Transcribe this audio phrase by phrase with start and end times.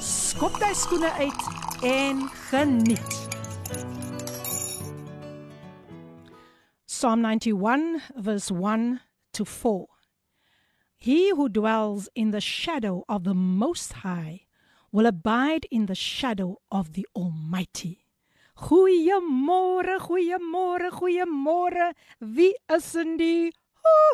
[0.00, 1.42] skop jy skoene uit
[1.84, 3.16] en geniet.
[6.88, 9.00] Psalm 91 verse 1
[9.32, 9.86] to 4.
[10.96, 14.46] He who dwells in the shadow of the Most High
[14.92, 18.06] will abide in the shadow of the Almighty.
[18.56, 21.92] Goeiemôre, goeiemôre, goeiemôre.
[22.20, 23.52] Wie is in die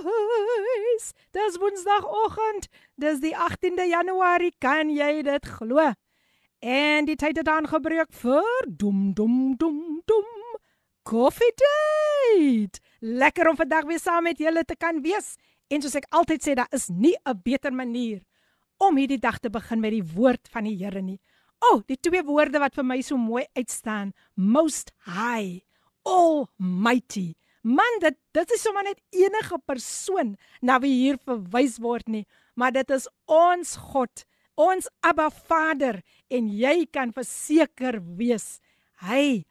[0.07, 1.13] huis?
[1.31, 2.69] Dis Woensdagoggend.
[2.95, 4.55] Dis die 18de Januarie.
[4.59, 5.93] Kan jy dit glo?
[6.59, 10.31] En die tyd het aangebreek vir dum dum dum dum.
[11.03, 12.81] Coffee date.
[13.01, 15.37] Lekker om vandag weer saam met julle te kan wees.
[15.69, 18.23] En soos ek altyd sê, daar is nie 'n beter manier
[18.79, 21.21] om hierdie dag te begin met die woord van die Here nie.
[21.61, 25.65] O, oh, die twee woorde wat vir my so mooi uitstaan, most high,
[26.05, 27.35] almighty.
[27.67, 32.23] Man, dit dit is sommer net enige persoon na wie hier verwys word nie,
[32.55, 34.23] maar dit is ons God,
[34.55, 35.99] ons Abba Vader
[36.31, 38.61] en jy kan verseker wees,
[39.03, 39.43] hy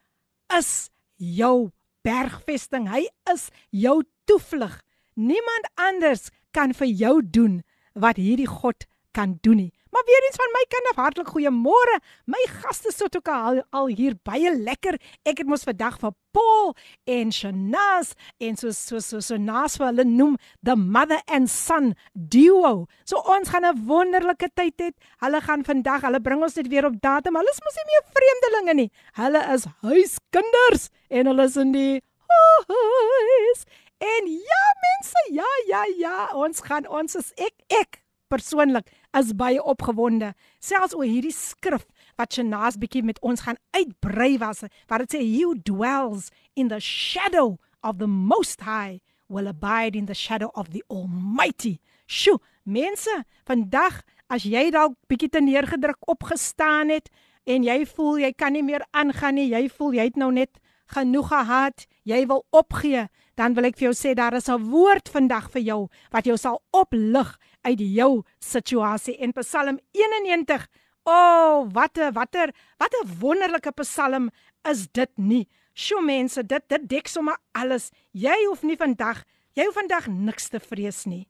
[0.55, 0.71] is
[1.19, 1.73] jou
[2.07, 3.97] bergvesting, hy is jou
[4.29, 4.79] toevlug.
[5.19, 7.59] Niemand anders kan vir jou doen
[7.99, 9.71] wat hierdie God kan doen nie.
[9.95, 11.99] Maar weer eens van my kant af hartlik goeiemôre.
[12.25, 14.97] My gaste sit ook al, al hier baie lekker.
[15.23, 16.73] Ek het mos vandag vir Paul
[17.07, 18.11] en Shanaz
[18.43, 20.35] en so so so so naas vir hulle noem
[20.67, 22.89] the mother and son duo.
[23.07, 24.91] So ons gaan 'n wonderlike tyd hê.
[25.23, 27.39] Hulle gaan vandag, hulle bring ons net weer op datum.
[27.39, 28.91] Hulle is mos nie meer vreemdelinge nie.
[29.13, 32.01] Hulle is huiskinders en hulle is in die
[32.67, 33.63] huis.
[33.97, 39.61] En ja mense, ja ja ja, ons gaan ons is ek ek persoonlik is baie
[39.63, 41.85] opgewonde selfs oor hierdie skrif
[42.19, 46.79] wat Shanaas bietjie met ons gaan uitbrei was wat dit sê you dwells in the
[46.79, 51.79] shadow of the most high will abide in the shadow of the almighty.
[52.05, 57.09] Sjo mense vandag as jy dalk bietjie te neergedruk opgestaan het
[57.45, 60.59] en jy voel jy kan nie meer aangaan nie jy voel jy het nou net
[60.93, 65.09] genoeg gehad, jy wil opgee, dan wil ek vir jou sê daar is 'n woord
[65.09, 70.67] vandag vir jou wat jou sal oplig uit jou situasie in Psalm 91.
[71.05, 74.31] O, oh, watter watter watter wonderlike Psalm
[74.69, 75.45] is dit nie?
[75.75, 77.91] Sjoe mense, dit dit dek sommer alles.
[78.15, 79.25] Jy hoef nie vandag,
[79.57, 81.25] jy hoef vandag niks te vrees nie.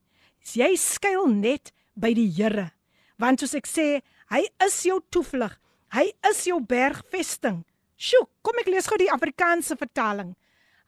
[0.54, 2.70] Jy skuil net by die Here.
[3.18, 3.88] Want soos ek sê,
[4.30, 5.56] hy is jou toevlug.
[5.96, 7.64] Hy is jou bergvesting.
[7.96, 10.36] Sjoe, kom ek lees gou die Afrikaanse vertaling.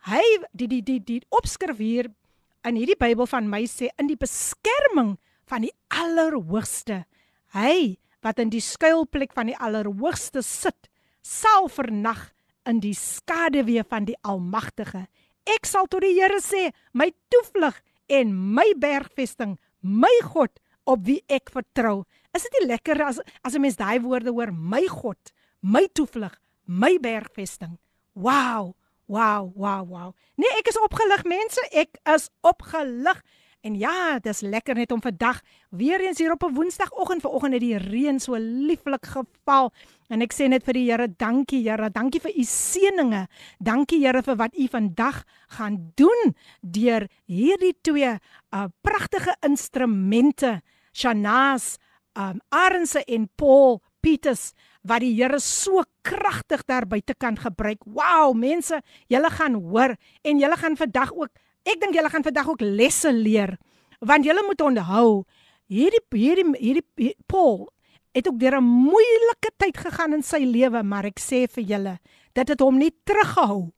[0.08, 2.12] Hy die die die die opskrif hier
[2.68, 5.16] in hierdie Bybel van my sê in die beskerming
[5.48, 7.06] van die Allerhoogste.
[7.56, 10.90] Hy wat in die skuilplek van die Allerhoogste sit,
[11.24, 12.30] sal vernag
[12.68, 15.06] in die skaduwee van die Almagtige.
[15.48, 17.78] Ek sal tot die Here sê, my toevlug
[18.12, 22.04] en my bergvesting, my God op wie ek vertrou.
[22.36, 25.32] Is dit nie lekker as as 'n mens daai woorde hoor, my God,
[25.62, 26.36] my toevlug,
[26.66, 27.78] my bergvesting.
[28.14, 28.76] Wow,
[29.08, 30.16] wow, wow, wow.
[30.36, 33.24] Nee, ek is opgelig mense, ek is opgelig.
[33.68, 35.42] En ja, dis lekker net om vandag
[35.76, 39.74] weer eens hier op 'n Woensdagoggend vanoggend het die reën so lieflik geval.
[40.08, 43.28] En ek sê net vir die Here, dankie Here, dankie vir u seëninge.
[43.60, 48.20] Dankie Here vir wat u vandag gaan doen deur hierdie twee
[48.54, 50.62] uh pragtige instrumente,
[50.94, 51.78] Shanaas,
[52.16, 57.84] um Arnse en Paul Pieters wat die Here so kragtig daar buite kan gebruik.
[57.86, 61.30] Wow, mense, julle gaan hoor en julle gaan vandag ook,
[61.68, 63.58] ek dink julle gaan vandag ook lesse leer.
[64.00, 65.26] Want julle moet onthou,
[65.68, 67.68] hierdie hierdie hierdie Paul
[68.16, 72.00] het ook deur 'n moeilike tyd gegaan in sy lewe, maar ek sê vir julle,
[72.34, 73.72] dit het hom nie teruggehou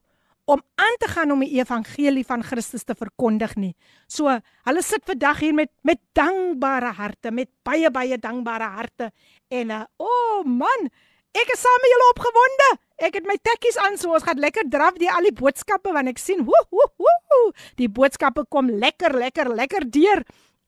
[0.44, 3.74] om aan te gaan om die evangelie van Christus te verkondig nie.
[4.06, 4.32] So,
[4.66, 9.10] hulle sit vandag hier met met dankbare harte, met baie baie dankbare harte
[9.48, 10.90] en uh, o oh man,
[11.32, 12.70] ek is saam met julle opgewonde.
[13.00, 16.10] Ek het my tekkies aan, so ons gaan lekker draf die al die boodskappe want
[16.12, 17.40] ek sien, woe woe woe,
[17.80, 20.20] die boodskappe kom lekker lekker lekker deur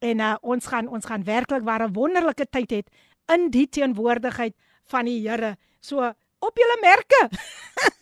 [0.03, 2.89] en uh, ons gaan ons gaan werklik ware wonderlike tyd het
[3.33, 4.57] in die teenwoordigheid
[4.91, 5.55] van die Here.
[5.85, 6.09] So
[6.43, 7.23] op julle merke.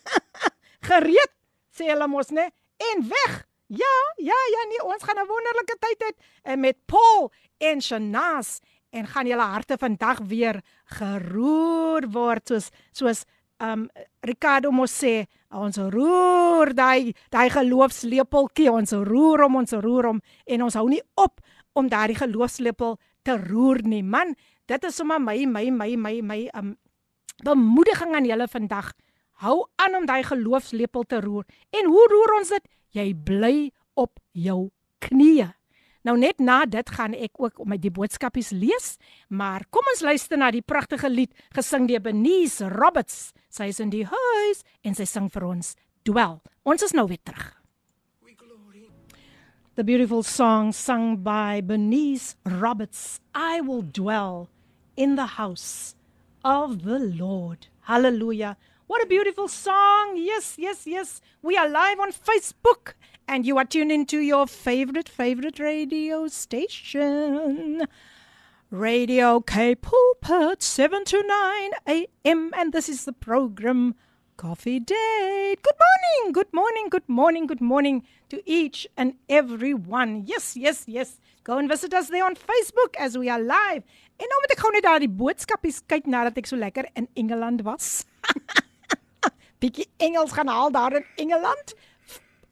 [0.89, 1.35] Gereed
[1.75, 2.47] sê hulle mos nê
[2.91, 3.41] en weg.
[3.71, 6.11] Ja, ja, ja, nee, ons gaan 'n wonderlike tyd hê
[6.55, 8.61] en met Paul en Shanas
[8.91, 10.63] en gaan julle harte vandag weer
[10.99, 13.27] geroer word soos soos
[13.61, 13.87] um
[14.25, 20.67] Ricardo mos sê ons roer daai daai geloofslepeltjie ons roer om ons roer om en
[20.67, 21.41] ons hou nie op
[21.77, 24.03] om daai geloofslepel te roer nie.
[24.03, 24.35] Man
[24.67, 26.75] dit is sommer my my my my my um
[27.45, 28.93] bemoediging aan julle vandag.
[29.41, 31.47] Hou aan om daai geloofslepel te roer.
[31.73, 32.69] En hoe roer ons dit?
[32.93, 34.71] Jy bly op jou
[35.01, 35.53] knieë
[36.07, 38.97] Nou net na dit gaan ek ook om my die boodskapies lees,
[39.29, 43.35] maar kom ons luister na die pragtige lied gesing deur Benice Roberts.
[43.53, 45.75] Sy is in die huis en sy sing vir ons
[46.09, 46.39] Dwell.
[46.65, 47.57] Ons is nou weer terug.
[49.77, 54.49] The beautiful song sung by Benice Roberts, I will dwell
[54.97, 55.95] in the house
[56.45, 57.69] of the Lord.
[57.83, 58.57] Hallelujah.
[58.89, 60.17] What a beautiful song.
[60.17, 61.21] Yes, yes, yes.
[61.43, 62.95] We are live on Facebook
[63.31, 67.87] and you are tuned into your favorite, favorite radio station.
[68.73, 72.51] Radio Cape Pulpit, 7 to 9 a.m.
[72.57, 73.95] And this is the program
[74.37, 75.63] Coffee Date.
[75.63, 80.25] Good morning, good morning, good morning, good morning to each and every one.
[80.27, 81.21] Yes, yes, yes.
[81.45, 83.85] Go and visit us there on Facebook as we are live.
[84.21, 87.07] En nou moet ek gou net daar die boodskapies kyk nadat ek so lekker in
[87.17, 88.03] Engeland was.
[89.63, 91.73] Bietjie Engels gaan haal daar in Engeland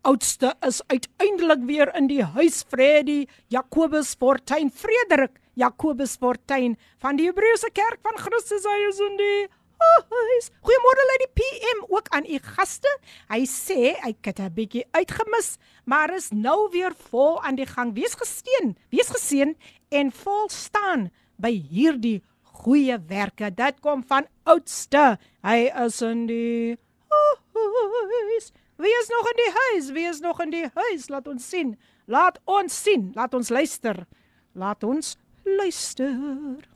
[0.03, 7.27] oudste is uiteindelik weer in die huis Freddy Jakobus Fortuin Frederik Jakobus Fortuin van die
[7.29, 9.49] Hebreëse Kerk van Christus hy is in die
[9.79, 10.49] huis.
[10.67, 12.91] Goeiemôre lê die PM ook aan u gaste.
[13.31, 17.95] Hy sê hy het 'n bietjie uitgemis, maar is nou weer vol aan die gang.
[17.95, 19.57] Wees gesteen, wees geseën
[19.91, 23.51] en vol staan by hierdie goeie werke.
[23.55, 25.19] Dit kom van oudste.
[25.43, 26.79] Hy is in die
[27.55, 28.53] huis.
[28.79, 29.91] Wie is nog in die huis?
[29.91, 31.09] Wie is nog in die huis?
[31.09, 31.79] Laat ons sien.
[32.07, 33.11] Laat ons sien.
[33.15, 34.07] Laat ons luister.
[34.53, 36.69] Laat ons luister.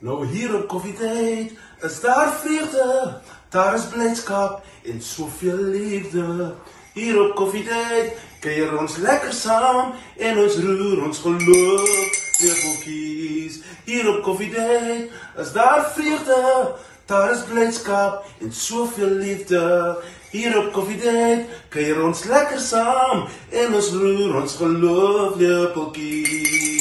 [0.00, 1.52] Nou hier op koffietyd
[1.84, 6.54] is daar vreugde, daar is blydskap en soveel liefde.
[6.92, 13.60] Hier op koffietyd kuier ons lekker saam en ons roer ons geloof lepeltjies.
[13.84, 15.10] Hier op Coffee Day
[15.40, 16.74] is daar vreugde,
[17.06, 19.96] daar is blydskap en soveel liefde.
[20.30, 26.76] Hier op Coffee Day kuier ons lekker saam en ons roer ons geloof lepeltjies.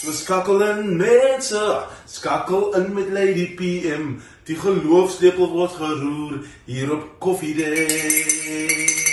[0.00, 1.60] So skakel in mense,
[2.06, 4.16] skakel in met Lady PM.
[4.48, 9.09] Die geloofslepel word geroer hier op Coffee Day.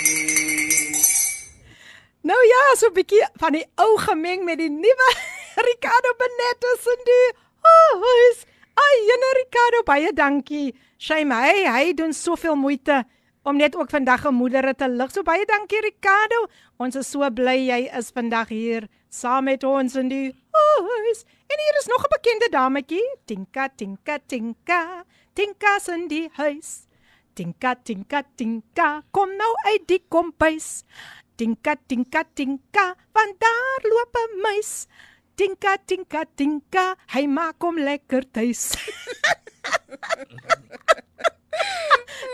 [2.28, 5.08] Nou ja, so 'n bietjie van die ou gemeng met die nuwe
[5.68, 7.28] Ricardo Benettes in die
[7.64, 8.42] huis.
[8.74, 10.74] Ai, jene Ricardo, baie dankie.
[10.98, 13.04] Shame hy, hy doen soveel moeite
[13.48, 15.10] om net ook vandag 'n moeder te lig.
[15.10, 16.46] So baie dankie Ricardo.
[16.76, 21.24] Ons is so bly jy is vandag hier saam met ons in die huis.
[21.48, 25.04] En hier is nog 'n bekende dametjie, Tinka, Tinka, Tinka.
[25.32, 26.88] Tinka se in die huis.
[27.34, 30.82] Tinka, Tinka, Tinka, kom nou uit die kompuis.
[31.38, 34.90] Tinka tinka tinka, want daar loop 'n muis.
[35.38, 38.74] Tinka tinka tinka, hy maak hom lekker tuis.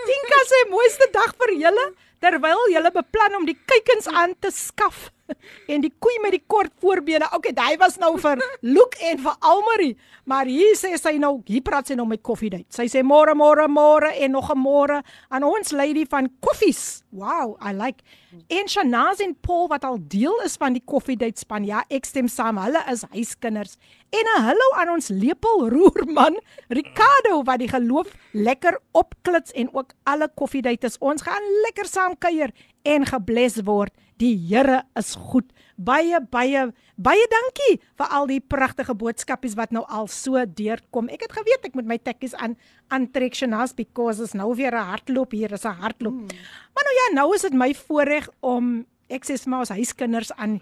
[0.08, 1.86] tinka sê mooiste dag vir julle
[2.20, 5.10] terwyl julle beplan om die kuikens aan te skaf
[5.72, 7.28] en die koei met die kort voorbene.
[7.36, 9.94] Okay, daai was nou vir Luke en vir Almarie,
[10.28, 12.68] maar hier sê sy nou, hier praat sy nou met koffie date.
[12.74, 17.02] Sy sê môre môre môre en nog 'n môre aan ons lady van koffies.
[17.12, 18.02] Wow, I like.
[18.48, 21.64] En Shanaz en Paul wat al deel is van die koffie date span.
[21.64, 22.58] Ja, ek stem saam.
[22.58, 23.76] Hulle is huiskinders.
[24.10, 26.40] En 'n hallo aan ons lepelroerman
[26.78, 30.98] Ricardo wat die geloof lekker opklits en ook alle koffie dates.
[30.98, 32.50] Ons gaan lekker saam kuier
[32.82, 33.92] en gebless word.
[34.22, 35.50] Die Here is goed.
[35.76, 41.08] Baie baie baie dankie vir al die pragtige boodskapies wat nou al so deurkom.
[41.10, 42.54] Ek het geweet ek moet my tekkies aan
[42.94, 46.14] aantrek Shanas because is nou weer 'n hardloop hier, is 'n hardloop.
[46.14, 46.38] Hmm.
[46.74, 50.60] Maar nou ja, nou is dit my voorreg om ek sê vir ons huiskinders aan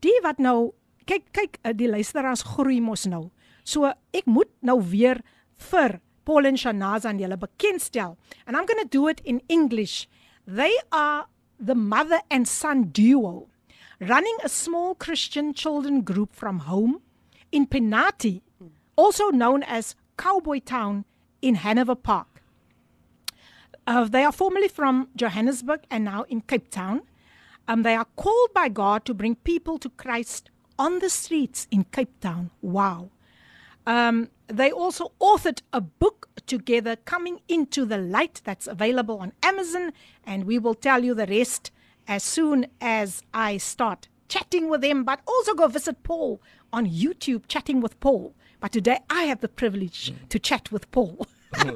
[0.00, 0.72] die wat nou
[1.06, 3.30] kyk kyk eh, die luisteraars groei mos nou.
[3.64, 5.22] So ek moet nou weer
[5.70, 8.16] vir Paul en Shanas aan julle bekendstel.
[8.46, 10.06] And I'm going to do it in English.
[10.46, 11.26] They are
[11.60, 13.48] the mother and son duo
[14.00, 17.02] running a small Christian children group from home
[17.52, 18.40] in Penati,
[18.96, 21.04] also known as Cowboy Town
[21.42, 22.42] in Hanover Park.
[23.86, 27.02] Uh, they are formerly from Johannesburg and now in Cape Town.
[27.68, 31.84] Um, they are called by God to bring people to Christ on the streets in
[31.84, 32.50] Cape Town.
[32.62, 33.10] Wow.
[33.86, 39.92] Um, they also authored a book together, Coming Into the Light, that's available on Amazon.
[40.24, 41.70] And we will tell you the rest
[42.08, 45.04] as soon as I start chatting with them.
[45.04, 46.40] But also go visit Paul
[46.72, 48.34] on YouTube, Chatting with Paul.
[48.60, 51.26] But today I have the privilege to chat with Paul.
[51.56, 51.70] so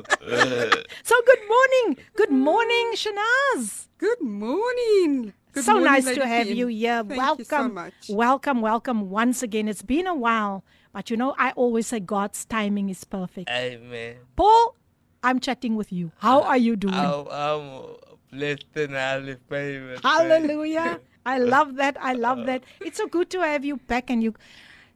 [1.27, 1.97] good morning.
[2.17, 3.89] Good morning, Shanaz.
[3.99, 5.33] Good morning.
[5.53, 6.57] Good so morning, nice to have Kim.
[6.57, 7.03] you here.
[7.05, 7.39] Thank welcome.
[7.39, 7.95] You so much.
[8.09, 9.69] Welcome, welcome once again.
[9.69, 10.65] It's been a while,
[10.95, 13.51] but you know, I always say God's timing is perfect.
[13.51, 14.15] Amen.
[14.37, 14.77] Paul,
[15.25, 16.13] I'm chatting with you.
[16.19, 16.95] How are you doing?
[16.95, 17.97] I'm, I'm
[18.31, 20.01] blessed and highly favored.
[20.03, 21.01] Hallelujah.
[21.27, 21.97] I love that.
[22.01, 22.63] I love that.
[22.81, 24.35] It's so good to have you back and you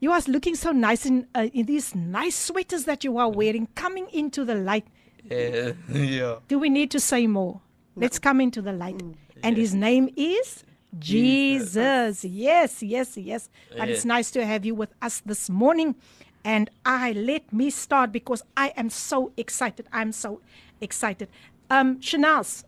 [0.00, 3.66] you are looking so nice in uh, in these nice sweaters that you are wearing
[3.74, 4.86] coming into the light.
[5.24, 6.36] Yeah, yeah.
[6.46, 7.60] Do we need to say more?
[7.96, 9.02] Let's come into the light.
[9.42, 10.62] And his name is
[10.98, 12.24] Jesus.
[12.24, 13.48] Yes, yes, yes.
[13.76, 15.94] But it's nice to have you with us this morning.
[16.44, 19.86] And I let me start because I am so excited.
[19.92, 20.40] I'm so
[20.80, 21.28] excited.
[21.68, 22.64] Um, Shanaz,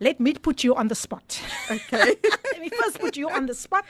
[0.00, 1.40] let me put you on the spot.
[1.70, 2.16] Okay.
[2.52, 3.84] let me first put you on the spot.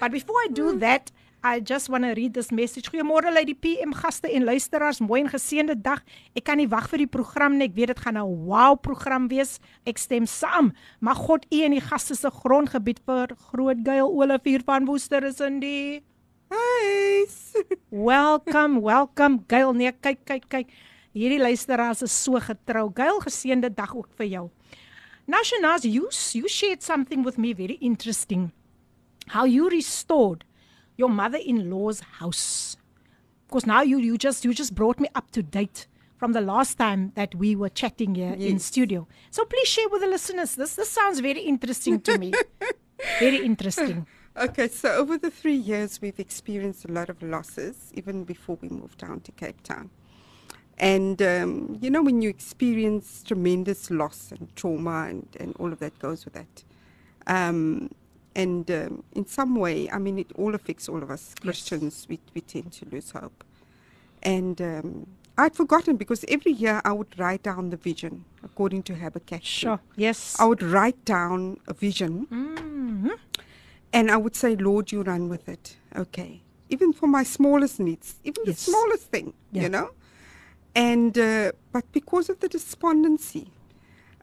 [0.00, 1.10] But before I do that,
[1.44, 2.86] I just want to read this message.
[2.86, 5.98] Goeiemôre Lady PM gaste en luisteraars, mooi en geseënde dag.
[6.38, 7.66] Ek kan nie wag vir die program nie.
[7.66, 9.58] Ek weet dit gaan 'n wow program wees.
[9.84, 10.70] Ek stem saam.
[11.00, 15.40] Mag God u en die gaste se grondgebied vir Groot Gail Olivier van Woester is
[15.40, 16.02] in die
[16.52, 17.26] Hi.
[17.90, 19.72] Welcome, welcome Gail.
[19.72, 20.68] Nee, kyk, kyk, kyk.
[21.12, 22.92] Hierdie luisteraars is so getrou.
[22.94, 24.50] Gail, geseënde dag ook vir jou.
[25.26, 28.52] Now Shanaz, you you shared something with me very interesting.
[29.26, 30.44] How you restored
[30.96, 32.76] your mother-in-law's house.
[33.48, 36.78] Because now you you just you just brought me up to date from the last
[36.78, 39.06] time that we were chatting here in studio.
[39.30, 40.54] So please share with the listeners.
[40.54, 42.32] This this sounds very interesting to me.
[43.18, 44.06] very interesting.
[44.34, 48.70] Okay, so over the three years, we've experienced a lot of losses, even before we
[48.70, 49.90] moved down to Cape Town.
[50.78, 55.80] And, um, you know, when you experience tremendous loss and trauma and, and all of
[55.80, 56.64] that goes with that.
[57.26, 57.90] Um,
[58.34, 62.06] and um, in some way, I mean, it all affects all of us Christians.
[62.08, 63.44] We, we tend to lose hope.
[64.22, 68.94] And um, I'd forgotten because every year I would write down the vision according to
[68.94, 69.42] Habakkuk.
[69.42, 69.80] Sure.
[69.96, 70.36] Yes.
[70.38, 73.18] I would write down a vision Mhm.
[73.92, 75.76] and I would say, Lord, you run with it.
[75.96, 76.42] Okay.
[76.68, 78.64] Even for my smallest needs, even Yes.
[78.64, 79.62] the smallest thing, Yeah.
[79.62, 79.90] you know?
[80.74, 83.48] And, uh, but because of the despondency,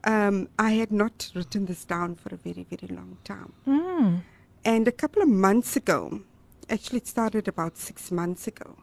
[0.04, 3.52] um, I had not written this down for a very, very long time.
[3.66, 4.22] Mm.
[4.64, 6.22] And a couple of months ago,
[6.68, 8.76] actually, it started about six months ago.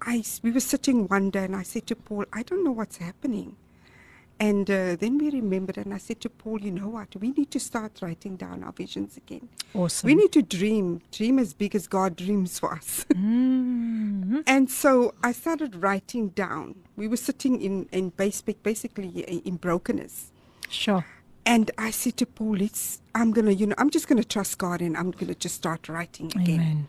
[0.00, 2.98] I, we were sitting one day, and I said to Paul, I don't know what's
[2.98, 3.56] happening.
[4.40, 7.14] And uh, then we remembered, and I said to Paul, you know what?
[7.16, 9.48] We need to start writing down our visions again.
[9.74, 10.06] Awesome.
[10.08, 13.06] We need to dream, dream as big as God dreams for us.
[13.14, 14.42] Mhm.
[14.46, 16.74] and so I started writing down.
[16.96, 20.32] We were sitting in, in basic, basically uh, in brokenness.
[20.68, 21.04] Sure.
[21.46, 24.26] And I said to Paul, it's, I'm going to, you know, I'm just going to
[24.26, 26.60] trust God and I'm going to just start writing again.
[26.60, 26.88] Amen.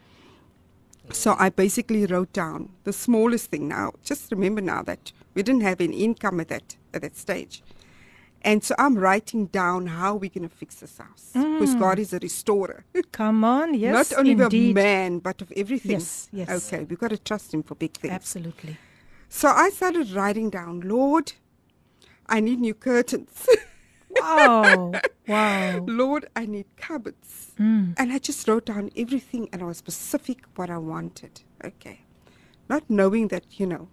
[1.11, 3.67] So I basically wrote down the smallest thing.
[3.67, 7.61] Now, just remember now that we didn't have any income at that at that stage,
[8.41, 12.13] and so I'm writing down how we're going to fix this house because God is
[12.13, 13.73] a restorer, Come on.
[13.73, 14.11] Yes.
[14.11, 14.69] not only indeed.
[14.69, 15.91] of man but of everything.
[15.91, 16.49] Yes, yes.
[16.73, 18.13] Okay, we've got to trust Him for big things.
[18.13, 18.77] Absolutely.
[19.29, 21.33] So I started writing down, Lord,
[22.27, 23.47] I need new curtains.
[24.17, 24.93] Wow.
[25.27, 25.79] wow.
[25.85, 27.51] Lord, I need cupboards.
[27.59, 27.95] Mm.
[27.97, 31.41] And I just wrote down everything and I was specific what I wanted.
[31.63, 31.99] Okay.
[32.69, 33.89] Not knowing that, you know,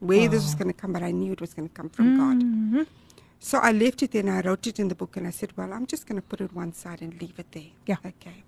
[0.00, 2.16] where this was going to come, but I knew it was going to come from
[2.16, 2.42] God.
[2.42, 2.86] Mhm.
[3.38, 5.56] So I left it there and I wrote it in the book and I said,
[5.56, 7.70] well, I'm just going to put it one side and leave it there.
[7.86, 7.96] Yeah.
[8.04, 8.42] Okay.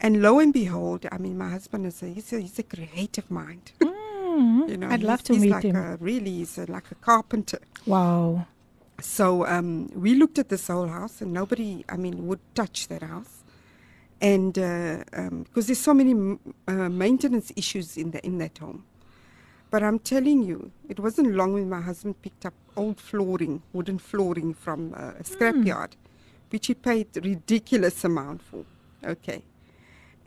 [0.00, 3.30] And lo and behold, I mean, my husband is a, he's a, he's a creative
[3.30, 3.72] mind.
[3.80, 4.68] Mhm.
[4.68, 5.76] you know, I'd love to he's meet like him.
[5.76, 7.58] A, really, he's a, like a carpenter.
[7.86, 8.46] Wow.
[9.00, 13.02] So um, we looked at this whole house, and nobody, I mean, would touch that
[13.02, 13.44] house,
[14.20, 18.56] and because uh, um, there's so many m- uh, maintenance issues in the in that
[18.58, 18.84] home.
[19.76, 23.98] But I'm telling you, it wasn't long when my husband picked up old flooring, wooden
[23.98, 25.90] flooring from uh, a scrapyard,
[26.48, 28.64] which he paid ridiculous amount for.
[29.04, 29.42] Okay,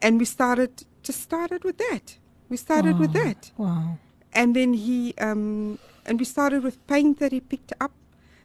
[0.00, 2.16] and we started just started with that.
[2.48, 3.98] We started with that Wow.
[4.32, 7.90] and then he um, and we started with paint that he picked up.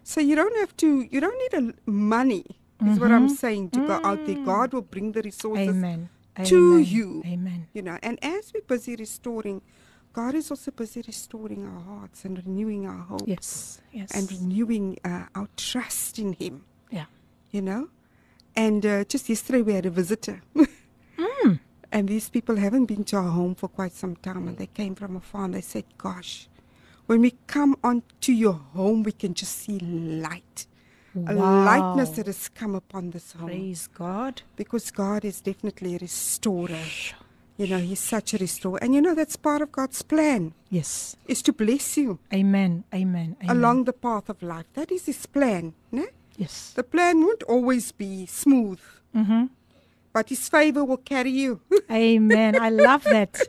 [0.03, 0.87] So you don't have to.
[1.11, 2.45] You don't need a, money.
[2.87, 3.37] Is what I'm Mhm.
[3.43, 4.37] saying to go out there.
[4.37, 4.45] Mm.
[4.45, 5.69] God will bring the resources.
[5.69, 6.09] Amen.
[6.43, 6.85] to Amen.
[6.95, 7.23] you.
[7.25, 7.67] Amen.
[7.75, 9.61] You know, and as we're busy restoring,
[10.15, 13.81] God is also busy restoring our hearts and renewing our hope Yes.
[13.91, 14.11] Yes.
[14.15, 16.63] and renewing uh, our trust in Him.
[16.89, 17.07] Yeah.
[17.51, 17.89] You know,
[18.55, 20.41] and uh, just yesterday we had a visitor.
[21.17, 21.59] Mm.
[21.93, 24.95] And these people haven't been to our home for quite some time, and they came
[24.95, 26.49] from afar and they said, Gosh,
[27.05, 30.67] when we come onto your home, we can just see light.
[31.27, 33.47] A lightness that has come upon this home.
[33.47, 34.41] Praise God.
[34.57, 36.83] Because God is definitely a restorer.
[37.57, 38.79] You know, He's such a restorer.
[38.81, 41.15] And you know, that's part of God's plan, Yes.
[41.27, 42.83] is to bless you Amen.
[42.93, 43.37] Amen.
[43.41, 43.55] Amen.
[43.57, 44.65] along the path of life.
[44.73, 45.73] That is His plan.
[45.91, 46.05] No?
[46.37, 46.73] Yes.
[46.75, 48.79] The plan won't always be smooth,
[49.15, 49.45] Mm-hmm.
[50.11, 51.61] but His favor will carry you.
[51.91, 52.59] Amen.
[52.59, 53.39] I love that.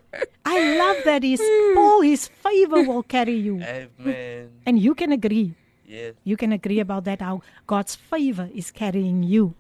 [0.45, 1.25] I love that.
[1.25, 1.43] His
[1.75, 3.61] Paul, his favor will carry you.
[3.61, 4.51] Amen.
[4.65, 5.55] And you can agree.
[5.85, 9.55] Yes, You can agree about that, how God's favor is carrying you.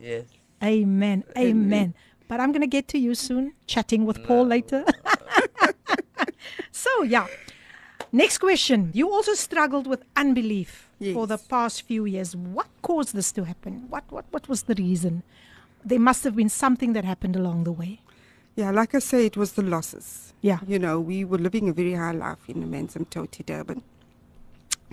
[0.00, 0.24] yes.
[0.62, 1.24] Amen.
[1.38, 1.94] Amen.
[2.30, 4.84] But I'm going to get to you soon, chatting with Paul later.
[6.70, 7.26] so, yeah.
[8.12, 8.92] Next question.
[8.94, 12.36] You also struggled with unbelief for the past few years.
[12.36, 13.86] What caused this to happen?
[13.88, 15.24] What, what, what was the reason?
[15.84, 18.00] There must have been something that happened along the way.
[18.54, 20.32] Yeah, like I say, it was the losses.
[20.40, 20.60] Yeah.
[20.68, 23.82] You know, we were living a very high life in Amanzimtoti Durban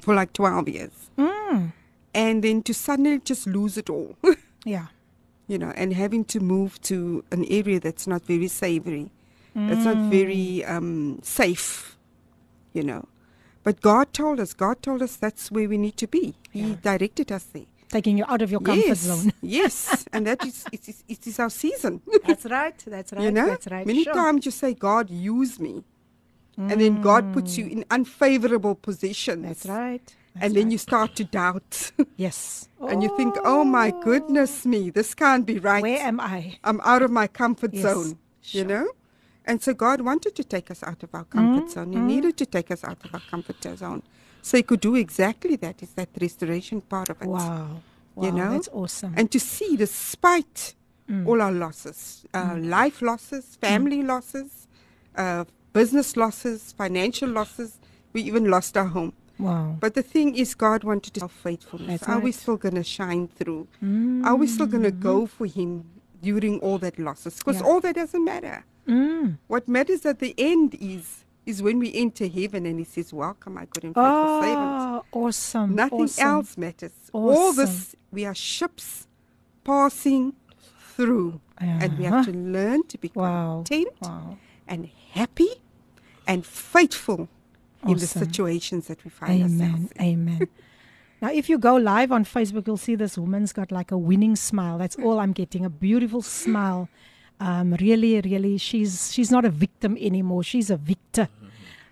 [0.01, 1.11] for like 12 years.
[1.19, 1.71] Mm.
[2.15, 4.15] And then to suddenly just lose it all,
[4.65, 4.87] Yeah.
[5.47, 9.11] You know, and having to move to an area that's not very savory,
[9.55, 11.97] that's not very um, safe,
[12.73, 13.07] you know.
[13.63, 16.35] But God told us, God told us that's where we need to be.
[16.51, 17.65] He directed us there.
[17.89, 19.31] Taking you out of your comfort yes, zone.
[19.41, 22.01] yes, and that is it is, it is our season.
[22.27, 22.77] That's right.
[22.85, 23.23] That's right.
[23.23, 23.87] you know, That's right.
[23.87, 24.13] many Sure.
[24.13, 25.85] times you say, "God, use me,"
[26.57, 29.43] and then God puts you in unfavorable positions.
[29.43, 30.15] That's right.
[30.41, 30.71] And then right.
[30.71, 32.69] you start to doubt, Yes.
[32.89, 35.81] and you think, "Oh my goodness me, this can't be right.
[35.83, 36.57] Where am I?
[36.63, 38.61] I'm out of my comfort Yes, zone." sure.
[38.61, 38.87] You know.
[39.49, 41.93] And so God wanted to take us out of our comfort zone.
[41.93, 44.01] He needed to take us out of our comfort zone.
[44.41, 45.81] So he could do exactly that.
[45.81, 47.27] Is that restoration part of it?
[47.27, 47.81] Wow.
[48.15, 48.25] Wow.
[48.25, 48.51] You know?
[48.51, 49.13] That's awesome.
[49.17, 50.73] and to see despite
[51.09, 51.25] Mm.
[51.25, 54.67] all our losses uh, life losses family losses
[55.15, 57.69] uh, business losses financial losses
[58.11, 59.75] we even lost our home wow.
[59.79, 63.27] but the thing is god wanted to faithfulness That's are we still going to shine
[63.27, 63.67] through
[64.25, 65.01] are we still going to mm-hmm.
[65.01, 65.85] go for him
[66.21, 67.67] during all that losses because Yeah.
[67.67, 69.37] all that doesn't matter Mm.
[69.47, 73.53] what matters at the end is is when we enter heaven and he says welcome
[73.55, 75.75] my good and faithful ah, servant Oh, awesome.
[75.75, 76.27] Nothing awesome.
[76.27, 76.91] else matters.
[77.13, 79.07] All this, we are ships
[79.63, 80.33] passing
[80.95, 81.39] through.
[81.59, 82.31] And we have uh-huh.
[82.31, 83.63] to learn to be Wow.
[83.65, 84.37] content Wow.
[84.67, 85.49] and happy
[86.27, 87.29] and faithful
[87.85, 89.61] in the situations that we find Amen.
[89.61, 90.01] ourselves in.
[90.01, 90.47] Amen.
[91.21, 94.35] now, if you go live on Facebook, you'll see this woman's got like a winning
[94.35, 94.77] smile.
[94.77, 95.65] That's all I'm getting.
[95.65, 96.89] A beautiful smile.
[97.39, 100.43] Um, really, really, she's she's not a victim anymore.
[100.43, 101.29] She's a victor.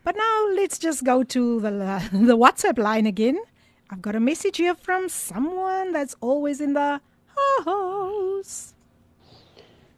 [0.04, 1.70] But now let's just go to the
[2.12, 3.40] the WhatsApp line again.
[3.90, 7.00] I've got a message here from someone that's always in the
[7.66, 8.74] house.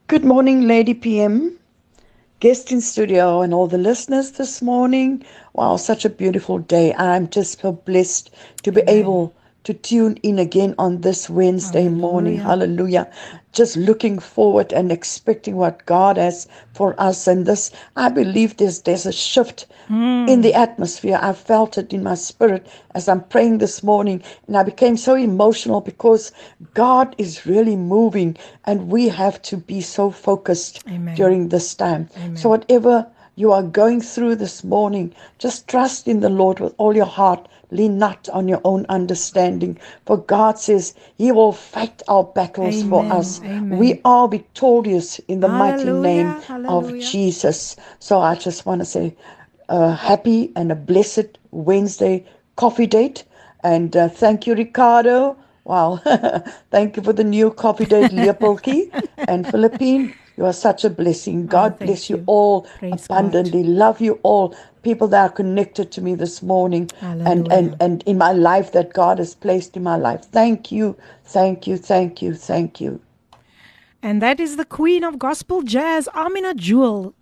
[0.07, 1.59] Good morning, Lady PM,
[2.39, 5.23] guest in studio, and all the listeners this morning.
[5.53, 6.93] Wow, such a beautiful day.
[6.93, 8.29] I'm just so blessed
[8.63, 9.33] to be able
[9.67, 12.37] to tune in again on this Wednesday morning.
[12.37, 13.11] Hallelujah.
[13.51, 17.27] Just looking forward and expecting what God has for us.
[17.27, 20.25] And this, I believe there's, there's a shift hmm.
[20.29, 21.19] in the atmosphere.
[21.21, 24.23] I felt it in my spirit as I'm praying this morning.
[24.47, 26.31] And I became so emotional because
[26.73, 31.13] God is really moving and we have to be so focused Amen.
[31.17, 32.07] during this time.
[32.35, 36.95] So, whatever you are going through this morning, just trust in the Lord with all
[36.95, 37.49] your heart.
[37.71, 39.77] Lean not on your own understanding.
[40.05, 43.41] For God says He will fight our battles for us.
[43.43, 43.77] Amen.
[43.77, 47.05] We are victorious in the mighty name Hallelujah.
[47.05, 47.75] of Jesus.
[47.99, 49.15] So I just want to say
[49.69, 52.25] a happy and a blessed Wednesday
[52.55, 53.25] coffee date.
[53.63, 55.37] And uh, thank you, Ricardo.
[55.65, 55.97] Wow.
[56.71, 58.91] thank you for the new coffee date, Leopoldsky
[59.27, 60.13] and Philippine.
[60.37, 61.45] You are such a blessing.
[61.45, 62.23] Oh, God Oh, bless you, you.
[62.27, 63.17] all Praise God.
[63.19, 63.63] abundantly.
[63.63, 64.55] Love you all.
[64.83, 68.93] People that are connected to me this morning and, and, and in my life that
[68.93, 70.23] God has placed in my life.
[70.31, 70.95] Thank you.
[71.25, 71.75] Thank you.
[71.75, 72.35] Thank you.
[72.35, 73.01] Thank you.
[74.01, 77.13] And that is the queen of gospel jazz, Amina Jewel.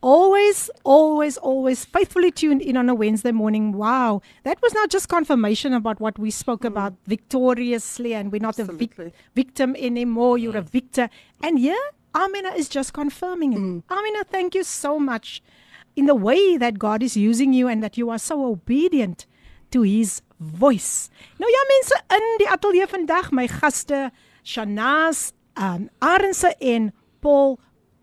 [0.00, 3.72] Always, always, always faithfully tuned in on a Wednesday morning.
[3.72, 4.22] Wow.
[4.44, 6.68] That was not just confirmation about what we spoke mm.
[6.68, 10.38] about victoriously, and we're not a vic- victim anymore.
[10.38, 10.68] You're a mm.
[10.68, 11.08] victor.
[11.42, 11.80] And here,
[12.14, 13.58] Amina is just confirming it.
[13.92, 15.42] Amina, thank you so much.
[15.96, 19.26] In the way that God is using you and that you are so obedient
[19.70, 21.10] to his voice.
[21.38, 24.10] Nou ja mense in die ateljee vandag my gaste
[24.44, 27.58] Shanaz um Arendse en Paul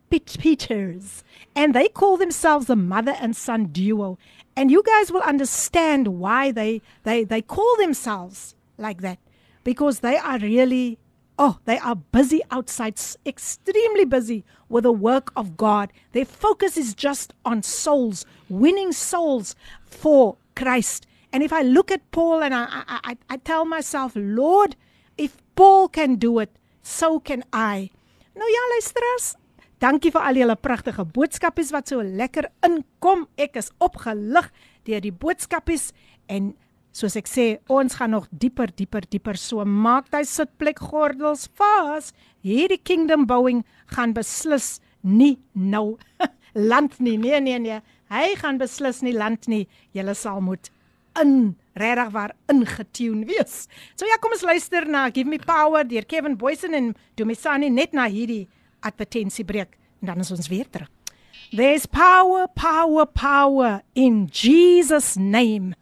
[0.10, 1.24] Piet Peters
[1.56, 4.18] and they call themselves the mother and son duo.
[4.56, 9.20] And you guys will understand why they they they call themselves like that.
[9.64, 10.98] Because they are really
[11.44, 15.92] Oh, they are busy outside, extremely busy with the work of God.
[16.12, 21.08] Their focus is just on souls, winning souls for Christ.
[21.34, 24.76] And if I look at Paul and I, I, I tell myself, Lord,
[25.18, 26.52] if Paul can do it,
[26.84, 27.90] so can I.
[28.38, 29.34] Nou ja, luisteraars,
[29.82, 33.26] dankie vir al julle pragtige boodskapies wat so lekker inkom.
[33.42, 34.54] Ek is opgelig
[34.86, 35.90] deur die boodskapies
[36.30, 36.54] en
[36.92, 42.12] soos ek sê, ons gaan nog dieper, dieper, dieper so maak hy sitplek gordels vas.
[42.46, 43.64] Hierdie kingdom bouing
[43.96, 45.98] gaan beslis nie nou
[46.70, 47.18] land nie.
[47.18, 47.82] Nee, nee, nee.
[48.12, 49.66] Hy gaan beslis nie land nie.
[49.96, 50.72] Julle sal moet
[51.20, 53.68] in regtig waar ingetune wees.
[53.96, 57.96] So ja, kom ons luister na Give Me Power deur Kevin Boysen en Domisani net
[57.96, 58.48] na hierdie
[58.84, 60.90] advertensiebreek en dan is ons weer terug.
[61.52, 65.76] There's power, power, power in Jesus name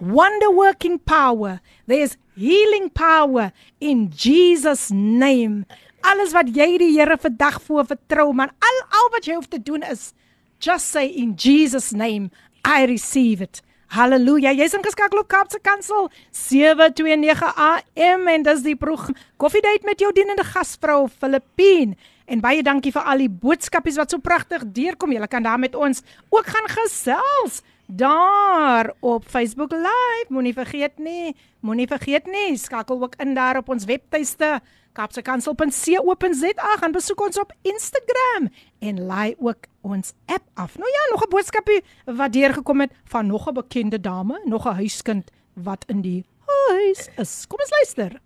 [0.00, 1.60] Wonder working power.
[1.86, 5.64] There's healing power in Jesus name.
[6.00, 9.62] Alles wat jy die Here vandag voor vertrou, man, al al wat jy hoef te
[9.62, 10.12] doen is
[10.58, 12.30] just say in Jesus name,
[12.64, 13.62] I receive it.
[13.94, 14.50] Halleluja.
[14.56, 20.44] Jy's ingeskakel op Kaapse Kansel 729 AM en dis die program Koffiedייט met jou dienende
[20.44, 21.94] gasvrou Filippine.
[22.26, 25.14] En baie dankie vir al die boodskapies wat so pragtig deurkom.
[25.14, 26.02] Julle kan daar met ons
[26.34, 27.62] ook gaan gesels
[27.95, 30.25] daar op Facebook Live.
[30.27, 34.59] Moenie vergeet nie, moenie vergeet nie, skakel ook in daar op ons webtuiste
[34.91, 38.49] kapsekansel.co.za gaan besoek ons op Instagram
[38.79, 40.77] en laai ook ons app af.
[40.77, 44.75] Nou ja, nog 'n boodskapie wat deurgekom het van nog 'n bekende dame, nog 'n
[44.75, 47.45] huiskind wat in die huis is.
[47.47, 48.21] Kom ons luister.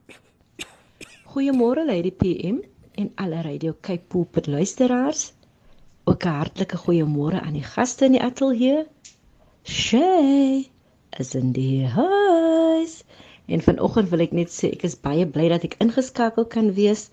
[1.25, 2.57] Goeiemôre Lady PM
[2.91, 5.33] en alle Radio Cape Pulpit luisteraars.
[6.03, 8.87] Ook 'n hartlike goeiemôre aan die gaste in die ateljee.
[9.65, 10.69] Shay
[11.17, 13.03] is in die huis.
[13.45, 17.09] En vanoggend wil ek net sê ek is baie bly dat ek ingeskakel kan wees.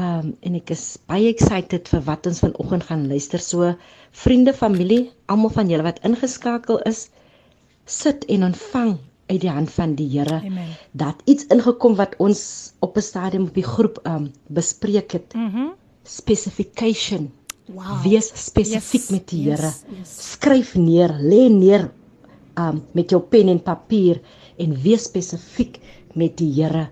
[0.00, 3.40] Um en ek is baie excited vir wat ons vanoggend gaan luister.
[3.40, 3.74] So
[4.24, 7.08] vriende, familie, almal van julle wat ingeskakel is,
[7.84, 8.96] sit en ontvang
[9.28, 10.40] uit die hand van die Here
[10.92, 15.34] dat iets ingekom wat ons op 'n stadium op die groep um bespreek het.
[15.34, 15.56] Mhm.
[15.56, 15.72] Mm
[16.04, 17.32] Specification.
[17.68, 18.00] Wow.
[18.04, 19.98] Wees spesifiek Yes, met die yes, Here.
[19.98, 20.14] yes.
[20.34, 21.90] Skryf neer, lê neer
[22.60, 24.20] um met jou pen en papier
[24.62, 25.80] en wees spesifiek
[26.14, 26.88] met die Here.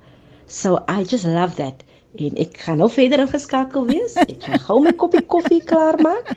[0.47, 1.85] So I just love that.
[2.21, 4.17] En ek gaan nou verder ingeskakel wees.
[4.21, 6.35] Ek gaan gou my koppie koffie klaarmaak.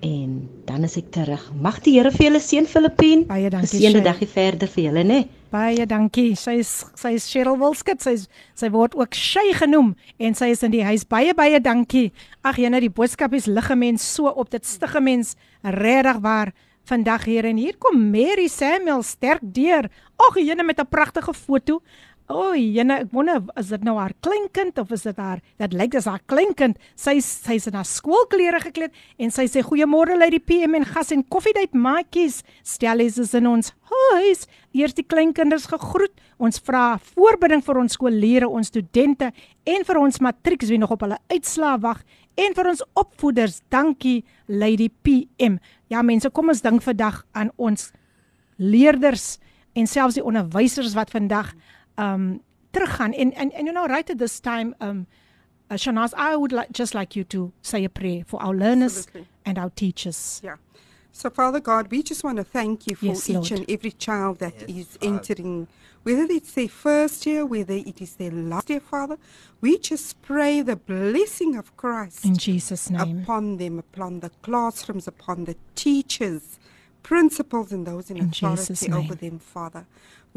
[0.00, 1.42] En dan is ek terug.
[1.58, 3.24] Mag die Here vir julle seën Filippien.
[3.26, 5.18] Baie dankie, Geseënde dagie verder vir julle, né?
[5.50, 6.36] Baie dankie.
[6.38, 8.02] Sy is sy is Cheryl Wilskut.
[8.04, 11.06] Sy is, sy word ook Shay genoem en sy is in die huis.
[11.08, 12.12] Baie baie dankie.
[12.46, 14.50] Ag jene, die boodskapies lig 'n mens so op.
[14.50, 16.52] Dit stig 'n mens regtig waar
[16.88, 19.90] vandag hier en hier kom Mary Samuel sterk deur.
[20.16, 21.80] Ag jene met 'n pragtige foto.
[22.31, 25.91] O, jene, ek wonder is dit nou haar kleinkind of is dit haar dit lyk
[25.91, 26.77] dis haar kleinkind.
[26.95, 31.11] Sy sy's in haar skoolklere gekleed en sy sê goeiemôre lei die PM en gas
[31.11, 32.39] en koffiedייט maatjies.
[32.63, 34.47] Stellies is in ons huis.
[34.71, 36.15] Eers die kleinkinders gegroet.
[36.39, 39.29] Ons vra voorbidding vir ons skoolleerders, ons studente
[39.67, 42.01] en vir ons matrieks wie nog op hulle uitslae wag
[42.39, 43.59] en vir ons opvoeders.
[43.69, 45.59] Dankie Lady PM.
[45.91, 47.91] Ja mense, kom ons dink vandag aan ons
[48.57, 49.37] leerders
[49.75, 51.51] en selfs die onderwysers wat vandag
[51.98, 52.40] um
[52.72, 55.06] teruggaan en en and you know right at this time um
[55.70, 58.96] uh, Shanaz I would like just like you to say a prayer for our learners
[58.98, 59.26] Absolutely.
[59.44, 60.40] and our teachers.
[60.42, 60.56] Yeah.
[61.12, 63.50] So, Father God, we just want to thank you for Yes, each Lord.
[63.50, 65.66] and every child that is entering,
[66.04, 69.16] whether it's their first year, whether it is their last year, Father.
[69.60, 73.22] We just pray the blessing of Christ In Jesus name.
[73.22, 76.58] upon them, upon the classrooms, upon the teachers,
[77.02, 79.86] principals, and those in, In Jesus' authority over them, Father.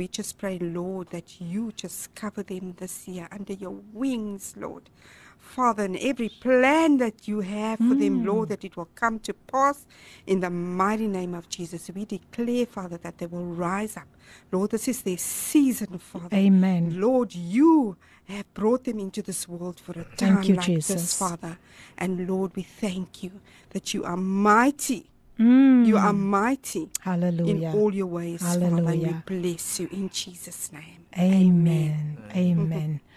[0.01, 4.89] We just pray, Lord, that you just cover them this year under your wings, Lord.
[5.37, 8.25] Father, and every plan that you have for them, mm.
[8.25, 9.85] Lord, that it will come to pass
[10.25, 11.91] in the mighty name of Jesus.
[11.93, 14.07] We declare, Father, that they will rise up.
[14.51, 16.35] Lord, this is their season, Father.
[16.35, 16.99] Amen.
[16.99, 20.95] Lord, you have brought them into this world for a time Thank you, like Jesus.
[20.95, 21.59] this, Father.
[21.95, 25.10] And Lord, we thank you that you are mighty.
[25.41, 25.85] Mm.
[25.87, 27.73] You are mighty in Hallelujah.
[27.73, 28.65] all your ways, Father.
[28.65, 29.23] And we Hallelujah.
[29.25, 31.01] bless you in Jesus' name.
[31.17, 32.17] Amen.
[32.35, 33.01] Amen.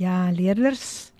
[0.00, 1.12] Ja, leerders,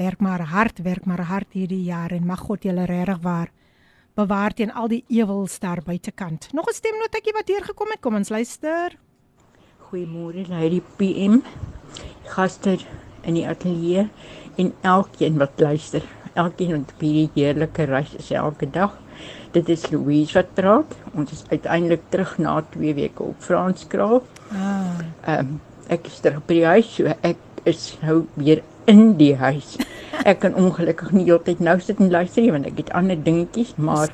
[0.00, 3.50] werk maar hard, werk maar hard hierdie jaar en mag God julle regtig waar
[4.16, 6.48] bewaar teen al die ewels daar buitekant.
[6.52, 8.00] Nog 'n stemnotetjie wat hier gekom het.
[8.00, 8.96] Kom ons luister.
[9.90, 11.42] Goeiemôre Lady PM.
[12.24, 12.78] Gaste
[13.22, 14.08] in die ateljee
[14.56, 16.02] en elkeen wat luister.
[16.32, 18.96] Elkeen wat hierdie heerlike reis is elke dag.
[19.52, 20.94] Dit is Louise wat praat.
[21.14, 24.22] Ons is uiteindelik terug na 2 weke op Franskraal.
[24.52, 27.36] Ah, Ehm um, ek is terug by die huis, so ek
[27.68, 29.76] is nou weer in die huis.
[30.30, 33.74] Ek kan ongelukkig nie heeltyd nou sit en luister nie want ek het ander dingetjies,
[33.76, 34.08] maar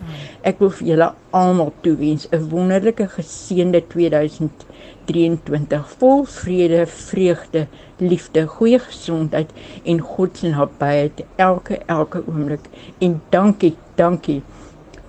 [0.49, 7.67] ek wil vir julle almal toewens 'n wonderlike geseënde 2023 vol vrede, vreugde,
[7.99, 9.51] liefde, goeie gesondheid
[9.85, 12.67] en God se nabyheid elke elke oomblik.
[12.99, 14.43] En dankie, dankie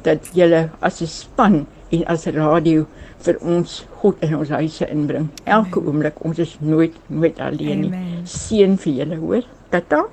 [0.04, 2.86] dat julle as 'n span en as radio
[3.22, 5.30] vir ons God in ons huise inbring.
[5.44, 5.88] Elke Amen.
[5.88, 8.22] oomblik, ons is nooit nooit alleen nie.
[8.26, 9.44] Seën vir julle, hoor.
[9.70, 10.06] Tata.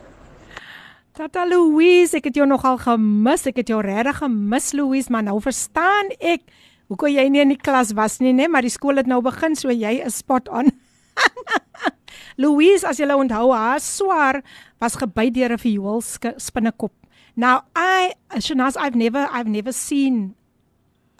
[1.12, 3.46] Tata Louise, ek het jou nogal gemis.
[3.46, 6.44] Ek het jou regtig gemis Louise, maar nou verstaan ek
[6.88, 8.48] hoekom jy nie in die klas was nie, né?
[8.48, 10.70] Maar die skool het nou begin, so jy is spot on.
[12.42, 14.42] Louise, as jy onthou, haar swaar
[14.80, 16.94] was gebyt deur 'n viool spinnekop.
[17.38, 20.34] Now I Shanaz I've never I've never seen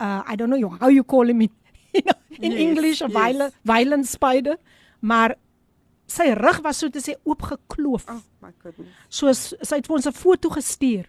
[0.03, 1.51] uh I don't know how you call him in,
[1.95, 3.13] you know, in yes, English a yes.
[3.13, 4.57] violent violent spider
[5.01, 5.37] maar
[6.11, 8.09] sy rug was so te sê oopgekloof.
[8.11, 8.91] Oh my goodness.
[9.09, 11.07] So sy het vir ons 'n foto gestuur.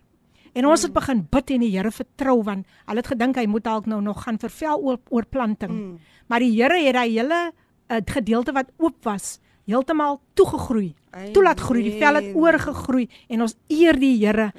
[0.54, 1.00] En ons het mm.
[1.00, 4.24] begin bid en die Here vertrou want hulle het gedink hy moet dalk nou nog
[4.24, 5.72] gaan vir vel oorplanting.
[5.72, 6.00] Mm.
[6.28, 7.52] Maar die Here het daai hele
[7.90, 9.40] uh, gedeelte wat oop was
[9.70, 10.94] heeltemal toegegroei.
[11.34, 14.52] Toe laat groei, die vel het oorgegroei en ons eer die Here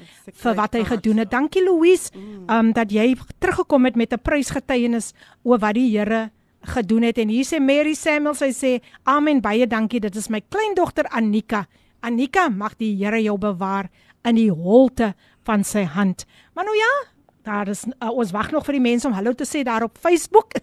[0.43, 1.31] vir wat hy gedoen het.
[1.31, 2.49] Dankie Louise, mm.
[2.51, 7.31] um dat jy teruggekom het met 'n prysgetuienis oor wat die Here gedoen het en
[7.31, 8.71] hier sê Mary Samuel sy sê
[9.09, 11.65] amen baie dankie dit is my kleindogter Anika
[12.05, 13.89] Anika mag die Here jou bewaar
[14.27, 15.13] in die holte
[15.47, 16.93] van sy hand maar nou ja
[17.41, 19.97] daar is uh, ons wag nog vir die mense om hallo te sê daar op
[19.97, 20.53] Facebook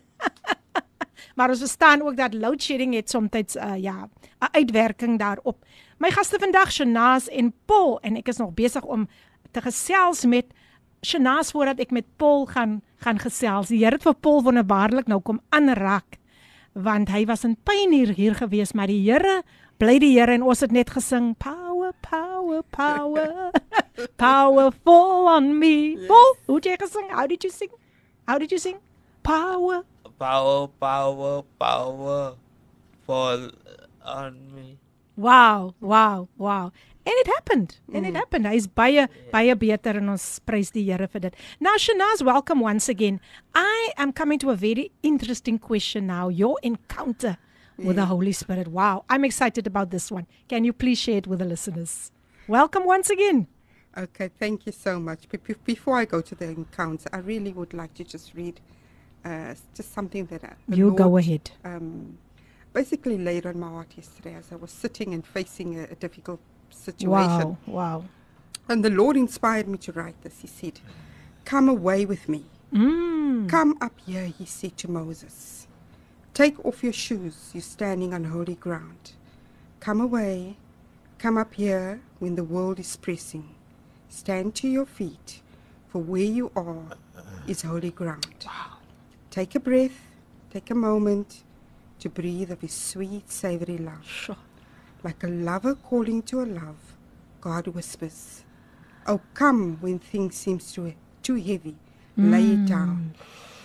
[1.39, 4.09] maar ons verstaan ook dat load shedding het soms uh, ja
[4.43, 5.65] 'n uitwerking daarop
[5.99, 9.09] my gaste vandag Shanaz en Paul en ek is nog besig om
[9.51, 10.47] te gesels met
[11.07, 13.71] Shanaas voordat ek met Paul gaan gaan gesels.
[13.71, 16.19] Die Here het vir Paul wonderbaarlik nou kom aanraak
[16.79, 19.43] want hy was in pyn hier hier gewees, maar die Here
[19.79, 23.51] bly die Here en ons het net gesing power power power
[24.23, 25.95] powerful on me.
[25.95, 26.07] Yes.
[26.11, 27.11] Paul, hoe jy gesing?
[27.11, 27.71] How did you sing?
[28.27, 28.79] How did you sing?
[29.23, 29.85] Power
[30.19, 32.35] power power power
[33.07, 33.51] fall
[34.05, 34.79] on me.
[35.17, 36.73] Wow, wow, wow.
[37.05, 37.79] And it happened.
[37.93, 38.11] And mm.
[38.11, 38.47] it happened.
[38.47, 41.35] Hy's baie baie beter en ons prys die Here vir dit.
[41.61, 43.21] Now Shanaz, welcome once again.
[43.55, 46.29] I am coming to a very interesting question now.
[46.29, 47.39] Your encounter
[47.79, 48.69] with the Holy Spirit.
[48.69, 50.27] Wow, I'm excited about this one.
[50.49, 52.13] Can you please share it with the listeners?
[52.47, 53.47] Welcome once again.
[53.97, 55.27] Okay, thank you so much.
[55.65, 58.61] Before I go to the encounter, I really would like to just read
[59.29, 61.51] uh, just something that uh, you Lord, go ahead.
[61.65, 62.19] Um,
[62.73, 66.41] basically laid on my heart yesterday as I was sitting and facing a, a difficult
[66.71, 67.11] situation.
[67.11, 68.05] Wow, wow.
[68.69, 70.41] And the Lord inspired me to write this.
[70.41, 70.81] He said,
[71.45, 72.45] Come away with me.
[72.73, 73.49] Mm.
[73.49, 75.67] Come up here, he said to Moses.
[76.35, 79.13] Take off your shoes, you're standing on holy ground.
[79.81, 80.57] Come away,
[81.19, 83.55] come up here when the world is pressing.
[84.09, 85.41] Stand to your feet,
[85.89, 86.97] for where you are
[87.47, 88.45] is holy ground.
[88.47, 88.78] Wow.
[89.39, 90.01] Take a breath,
[90.53, 91.45] take a moment
[92.01, 94.05] to breathe of his sweet, savory love.
[94.05, 94.37] Sure.
[95.05, 96.97] Like a lover calling to a love,
[97.41, 98.43] God whispers,
[99.07, 101.77] Oh, come when things seem too, too heavy.
[102.19, 102.33] Mm.
[102.33, 103.15] Lay it down.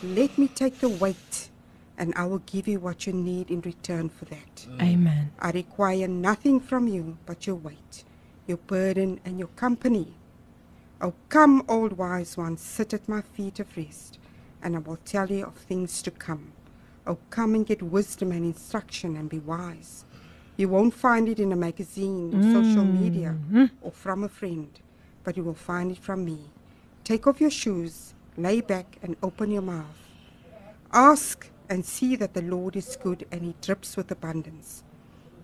[0.03, 1.49] Let me take the weight,
[1.97, 4.67] and I will give you what you need in return for that.
[4.79, 5.31] Amen.
[5.39, 8.03] I require nothing from you but your weight,
[8.45, 10.13] your burden, and your company.
[11.01, 14.19] Oh, come, old wise one, sit at my feet of rest,
[14.63, 16.53] and I will tell you of things to come.
[17.05, 20.05] Oh, come and get wisdom and instruction and be wise.
[20.55, 22.53] You won't find it in a magazine or mm.
[22.53, 23.69] social media mm.
[23.81, 24.69] or from a friend,
[25.23, 26.39] but you will find it from me.
[27.03, 30.09] Take off your shoes, lay back, and open your mouth.
[30.93, 34.83] Ask and see that the Lord is good and he drips with abundance.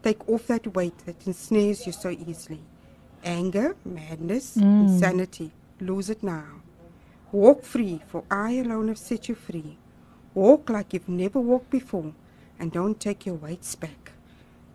[0.03, 2.61] Take off that weight that ensnares you so easily.
[3.23, 4.87] Anger, madness, mm.
[4.87, 5.51] insanity,
[5.81, 6.58] lose it now.
[7.31, 9.77] Walk free, for I alone have set you free.
[10.33, 12.13] Walk like you've never walked before,
[12.57, 14.13] and don't take your weights back.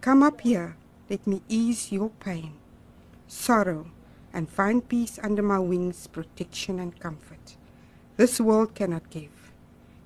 [0.01, 0.77] Come up here,
[1.11, 2.55] let me ease your pain,
[3.27, 3.87] sorrow,
[4.33, 7.57] and find peace under my wings, protection and comfort.
[8.17, 9.53] This world cannot give.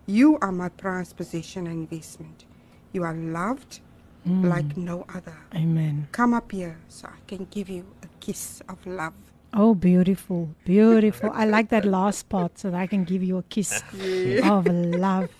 [0.06, 2.46] You are my prized possession and investment.
[2.92, 3.80] You are loved
[4.26, 4.48] mm.
[4.48, 5.37] like no other.
[5.54, 6.08] Amen.
[6.12, 9.12] Come up here so I can give you a kiss of love.
[9.54, 11.30] Oh, beautiful, beautiful.
[11.32, 14.50] I like that last part so that I can give you a kiss yeah.
[14.50, 15.30] of love.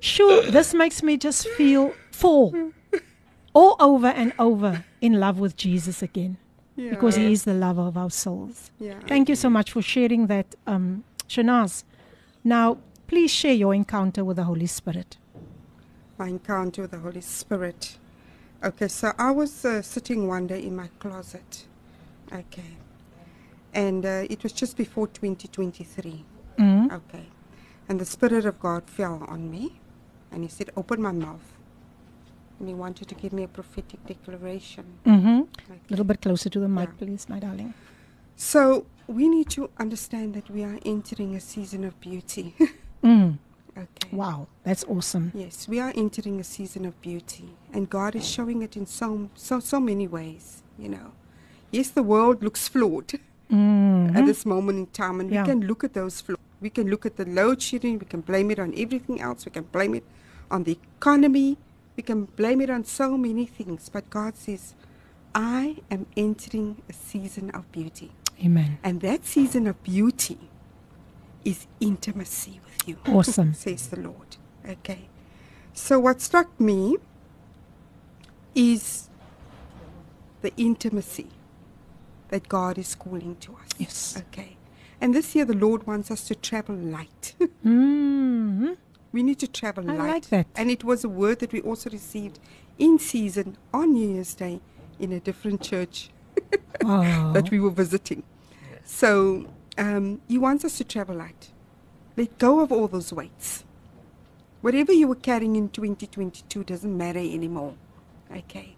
[0.00, 2.72] Sure, this makes me just feel full
[3.52, 6.36] all over and over in love with Jesus again.
[6.76, 6.90] Yeah.
[6.90, 8.70] Because he is the lover of our souls.
[8.78, 9.00] Yeah.
[9.08, 11.82] Thank you so much for sharing that, um, Shanaz.
[12.44, 15.16] Now, please share your encounter with the Holy Spirit.
[16.16, 17.98] My encounter with the Holy Spirit.
[18.62, 21.66] Okay, so I was uh, sitting one day in my closet
[22.32, 22.76] Okay.
[23.74, 26.24] And uh, it was just before 2023.
[26.58, 26.92] Mm.
[26.92, 27.26] Okay.
[27.88, 29.80] And the Spirit of God fell on me
[30.32, 31.54] and He said, Open my mouth.
[32.58, 34.84] And He wanted to give me a prophetic declaration.
[35.06, 35.40] Mm-hmm.
[35.40, 35.80] Okay.
[35.86, 37.06] A little bit closer to the mic, Yeah.
[37.06, 37.74] please, my darling.
[38.36, 42.54] So we need to understand that we are entering a season of beauty.
[43.00, 43.38] Mm.
[43.78, 44.08] okay.
[44.10, 45.30] Wow, that's awesome.
[45.32, 49.30] Yes, we are entering a season of beauty, and God is showing it in so
[49.36, 50.64] so so many ways.
[50.76, 51.12] You know,
[51.70, 53.12] yes, the world looks flawed
[53.50, 54.14] Mm.
[54.14, 55.42] at this moment in time, and Yeah.
[55.42, 56.38] we can look at those flaws.
[56.60, 57.98] We can look at the load shedding.
[57.98, 59.46] We can blame it on everything else.
[59.46, 60.04] We can blame it
[60.50, 61.56] on the economy.
[61.96, 63.88] We can blame it on so many things.
[63.88, 64.74] But God says,
[65.34, 68.10] "I am entering a season of beauty."
[68.44, 68.78] Amen.
[68.82, 70.38] And that season of beauty
[71.44, 72.96] is intimacy with you.
[73.06, 73.54] Awesome.
[73.64, 74.36] says the Lord.
[74.68, 75.08] Okay.
[75.72, 76.96] So what struck me
[78.54, 79.08] is
[80.42, 81.28] the intimacy
[82.28, 83.68] that God is calling to us.
[83.78, 84.22] Yes.
[84.28, 84.56] Okay.
[85.00, 87.34] And this year the Lord wants us to travel light.
[87.64, 88.76] Mm.
[89.12, 90.08] we need to travel I light.
[90.14, 90.46] like that.
[90.56, 92.38] And it was a word that we also received
[92.78, 94.60] in season on New Year's Day
[94.98, 96.10] in a different church
[96.82, 97.32] Wow.
[97.36, 98.22] that we were visiting.
[98.84, 101.50] So um, he wants us to travel light.
[102.16, 103.64] Let go of all those weights.
[104.60, 107.74] Whatever you were carrying in 2022 doesn't matter anymore.
[108.34, 108.76] Okay.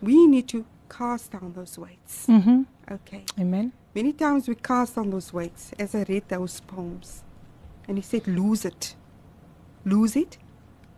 [0.00, 2.26] We need to cast down those weights.
[2.26, 2.62] Mm-hmm.
[2.90, 3.24] Okay.
[3.38, 3.72] Amen.
[3.94, 7.22] Many times we cast down those weights as I read those poems.
[7.88, 8.94] And he said, lose it.
[9.84, 10.38] Lose it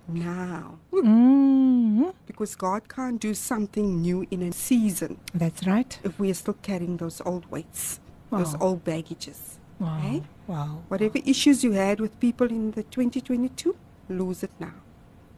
[0.09, 0.79] now.
[0.93, 2.15] Mm.
[2.27, 5.99] Because God can't do something new in a season That's right.
[6.03, 9.59] if we are still carrying those old weights, those old baggages.
[9.79, 9.99] Wow.
[9.99, 10.23] Okay?
[10.47, 10.83] Wow.
[10.89, 13.77] Whatever issues you had with people in the 2022,
[14.09, 14.75] lose it now.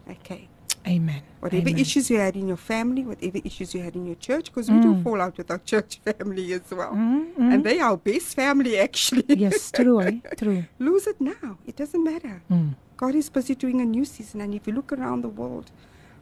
[0.08, 0.48] Okay.
[0.86, 1.22] Amen.
[1.40, 1.80] Whatever Amen.
[1.80, 4.80] issues you had in your family, whatever issues you had in your church, because we
[4.80, 5.02] do Mm.
[5.04, 6.92] fall out with our church family as well.
[6.92, 7.54] Mm, mm.
[7.54, 9.24] And they are our best family, actually.
[9.28, 10.18] yes, true, eh?
[10.38, 10.64] True.
[10.78, 11.58] lose it now.
[11.66, 12.42] It doesn't matter.
[12.50, 12.74] Mm.
[12.96, 14.40] God is busy doing a new season.
[14.40, 15.70] And if you look around the world,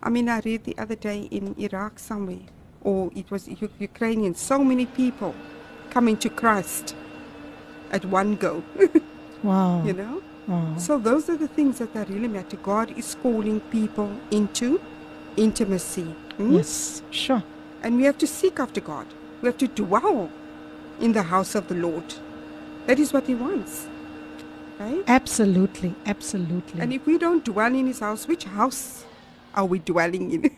[0.02, 2.46] I mean, I read the other day in Iraq somewhere,
[2.82, 5.34] or it was U- Ukrainian, so many people
[5.90, 6.94] coming to Christ
[7.92, 8.62] at one go,
[9.42, 9.84] Wow.
[9.84, 10.20] you know?
[10.48, 10.76] Wow.
[10.78, 12.56] So those are the things that are really matter.
[12.56, 14.80] God is calling people into
[15.36, 16.04] intimacy.
[16.38, 16.56] hmm?
[16.56, 17.42] Yes, sure.
[17.82, 19.06] And we have to seek after God.
[19.42, 20.30] We have to dwell
[21.00, 22.14] in the house of the Lord.
[22.86, 23.86] That is what He wants.
[24.80, 25.04] Right?
[25.06, 25.94] Absolutely.
[26.06, 26.80] Absolutely.
[26.80, 29.04] And if we don't dwell in His house, which house
[29.54, 30.56] are we dwelling in?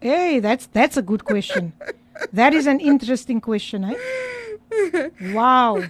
[0.00, 1.72] Hey, that's that's a good question.
[2.32, 5.08] that is an interesting question, eh?
[5.32, 5.82] Wow.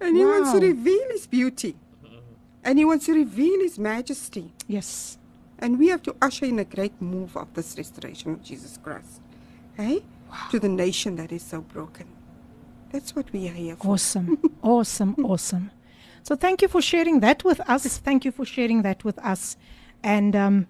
[0.00, 1.74] And He wants to reveal His beauty.
[2.66, 4.52] And He wants to reveal His majesty.
[4.66, 5.16] Yes.
[5.58, 9.20] And we have to usher in a great move of this restoration of Jesus Christ.
[9.76, 10.02] Hey?
[10.50, 12.06] To the nation that is so broken.
[12.92, 13.92] That's what we are here for.
[13.94, 14.38] Awesome.
[14.62, 15.14] awesome.
[15.24, 15.70] Awesome.
[16.22, 17.98] So thank you for sharing that with us.
[17.98, 19.56] Thank you for sharing that with us.
[20.02, 20.66] And um,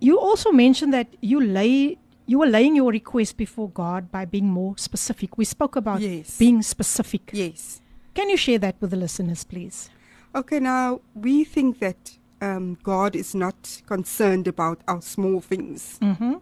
[0.00, 4.46] you also mentioned that you lay you were laying your request before God by being
[4.46, 5.36] more specific.
[5.36, 6.38] We spoke about Yes.
[6.38, 7.30] being specific.
[7.32, 7.80] Yes.
[8.14, 9.90] Can you share that with the listeners, please?
[10.34, 15.98] Okay, now we think that um, God is not concerned about our small things.
[16.00, 16.34] Mm-hmm.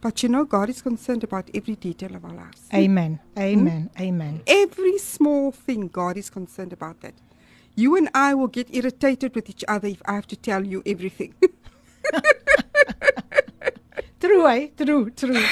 [0.00, 2.68] But you know, God is concerned about every detail of our lives.
[2.72, 3.20] Amen.
[3.36, 3.90] Amen.
[4.00, 4.42] Amen.
[4.46, 7.14] Every small thing, God is concerned about that.
[7.74, 10.82] You and I will get irritated with each other if I have to tell you
[10.86, 11.34] everything.
[14.20, 14.68] True, eh?
[14.76, 15.44] True, true.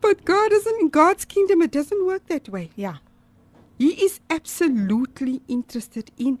[0.00, 2.70] but God doesn't, in God's kingdom, it doesn't work that way.
[2.76, 2.96] Yeah.
[3.78, 6.38] He is absolutely interested in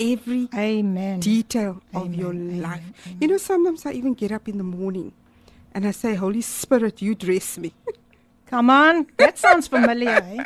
[0.00, 1.20] every Amen.
[1.20, 3.16] detail of your amen, life.
[3.20, 5.12] You know, sometimes I even get up in the morning
[5.74, 7.72] and I say, Holy Spirit, you dress me.
[8.46, 9.06] Come on.
[9.18, 10.44] That sounds familiar, eh?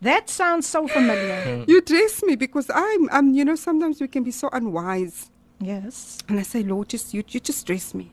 [0.00, 1.64] That sounds so familiar.
[1.68, 5.30] you dress me because I'm, I'm, you know, sometimes we can be so unwise.
[5.60, 6.18] Yes.
[6.28, 8.10] And I say, Lord, just you, you just dress me,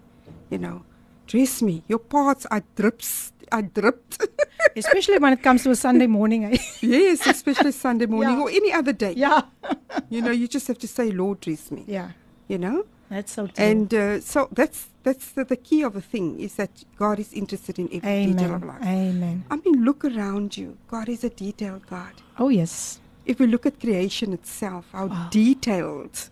[0.50, 0.84] you know,
[1.26, 1.84] dress me.
[1.88, 4.28] Your parts are drips, are dripped.
[4.76, 6.58] Especially when it comes to a Sunday morning, eh?
[6.82, 8.44] yes, especially Sunday morning Yeah.
[8.44, 9.14] or any other day.
[9.16, 9.42] Yeah.
[10.10, 11.84] You know, you just have to say, Lord, dress me.
[11.88, 12.12] Yeah.
[12.48, 12.86] You know.
[13.10, 13.64] That's so true.
[13.66, 17.34] And uh, so that's that's the, the key of the thing is that God is
[17.34, 18.82] interested in every detail of life.
[18.84, 19.44] Amen.
[19.52, 20.78] I mean, look around you.
[20.88, 22.14] God is a detailed God.
[22.38, 23.00] Oh, yes.
[23.26, 25.28] If we look at creation itself, how Wow.
[25.32, 26.30] detailed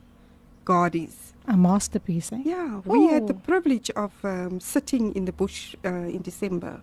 [0.66, 1.34] God is.
[1.48, 2.42] A masterpiece, eh?
[2.44, 3.42] Yeah, we had the Oh.
[3.52, 6.82] privilege of um, sitting in the bush uh, in December,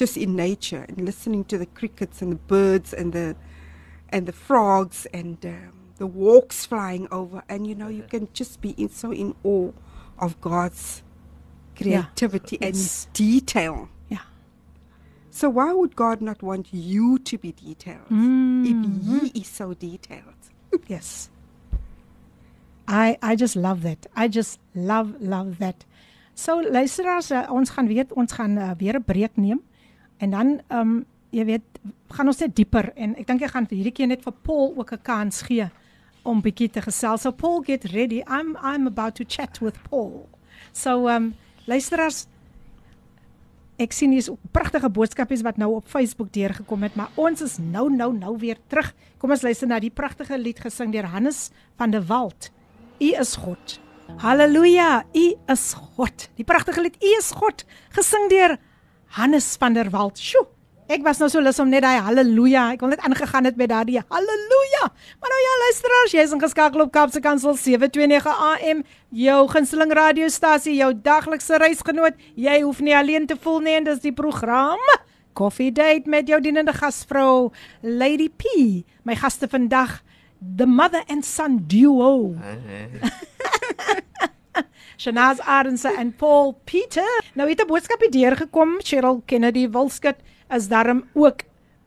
[0.00, 3.34] just in nature and listening to the crickets and the birds and the
[4.12, 8.60] and the frogs and um, the walks flying over, and you know you can just
[8.60, 9.70] be in, so in awe
[10.18, 11.02] of God's
[11.76, 11.84] Yeah.
[11.84, 13.08] creativity and Yes.
[13.12, 13.76] detail.
[14.08, 14.24] Yeah.
[15.30, 18.10] So why would God not want you to be detailed
[18.70, 18.76] if
[19.06, 20.40] He is so detailed?
[20.88, 21.30] Yes.
[22.88, 24.06] I I just love that.
[24.16, 25.84] I just love love that.
[26.34, 29.60] So luisteraars, uh, ons gaan weet ons gaan uh, weer 'n breek neem
[30.20, 31.00] en dan ehm um,
[31.30, 31.78] jy weet
[32.10, 34.74] gaan ons net dieper en ek dink ek gaan vir hierdie keer net vir Paul
[34.76, 35.68] ook 'n kans gee
[36.22, 37.22] om bietjie te gesels.
[37.22, 38.22] So Paul get ready.
[38.26, 40.28] I'm I'm about to chat with Paul.
[40.72, 41.34] So ehm um,
[41.66, 42.26] luisteraars
[43.80, 47.86] Ek sien hier's pragtige boodskapies wat nou op Facebook deurgekom het, maar ons is nou
[47.88, 48.90] nou nou weer terug.
[49.16, 51.46] Kom ons luister na die pragtige lied gesing deur Hannes
[51.80, 52.50] van der Walt.
[53.00, 53.78] U is God.
[54.20, 56.28] Halleluja, U is God.
[56.36, 57.64] Die pragtige lied U is God,
[57.96, 58.58] gesing deur
[59.16, 60.18] Hannes van der Walt.
[60.18, 60.46] Sjoe.
[60.90, 63.68] Ek was nou so lus om net daai haleluja, ek wil net aangegaan het met
[63.70, 64.88] daardie haleluja.
[65.22, 68.80] Maar nou ja, luisteraars, jy's ingeskakel op Kapse Kansel 729 AM,
[69.14, 72.18] jou gunsteling radiostasie, jou daglikse reisgenoot.
[72.34, 74.82] Jy hoef nie alleen te voel nie, en dis die program
[75.38, 77.52] Coffee Date met jou dienende gasvrou
[77.86, 78.82] Lady P.
[79.06, 80.00] My gaste vandag,
[80.42, 82.34] the mother and son duo.
[85.00, 87.24] Shanaz Arendse en Paul Pieter.
[87.32, 90.16] Nou het 'n boodskapie deurgekom, Cheryl Kennedy Wilskut
[90.50, 91.40] is daarom ook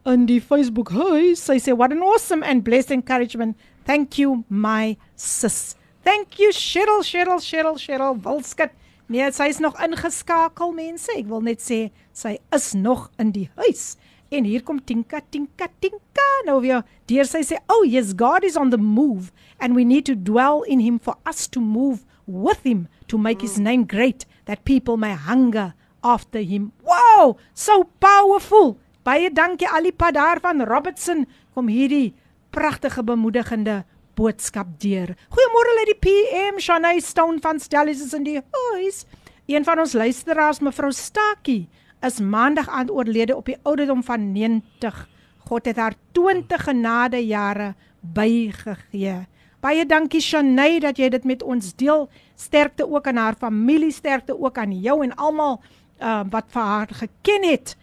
[0.06, 1.46] in die Facebook huis.
[1.46, 3.56] Sy sê what an awesome and blessed encouragement.
[3.86, 5.76] Thank you my sis.
[6.04, 8.72] Thank you Cheryl, Cheryl, Cheryl, Cheryl Wilskut.
[9.06, 11.12] Nee, sy is nog ingeskakel mense.
[11.16, 13.96] Ek wil net sê sy is nog in die huis.
[14.32, 16.26] En hier kom Tinka, Tinka, Tinka.
[16.46, 20.06] Nou weer, deur sy sê, "Oh yes, God is on the move and we need
[20.06, 24.26] to dwell in him for us to move with him to make his name great
[24.46, 28.78] that people may hunger after him." Wow, so powerful.
[29.04, 32.14] Baie dankie Alipa daar van Robertson kom hierdie
[32.50, 33.84] pragtige bemoedigende
[34.16, 35.16] boodskap deur.
[35.34, 39.04] Goeiemôre uit die PM Shanay Stone van Stellies is in die huis.
[39.50, 41.68] Een van ons luisteraars mevrou Stakie
[42.04, 45.08] is maandag aand oorlede op die ouderdom van 90.
[45.50, 49.26] God het haar 20 genade jare bygegee.
[49.64, 52.10] Baie dankie Shanay dat jy dit met ons deel.
[52.36, 55.62] Sterkte ook aan haar familie, sterkte ook aan jou en almal
[56.02, 57.78] uh, wat vir haar geken het.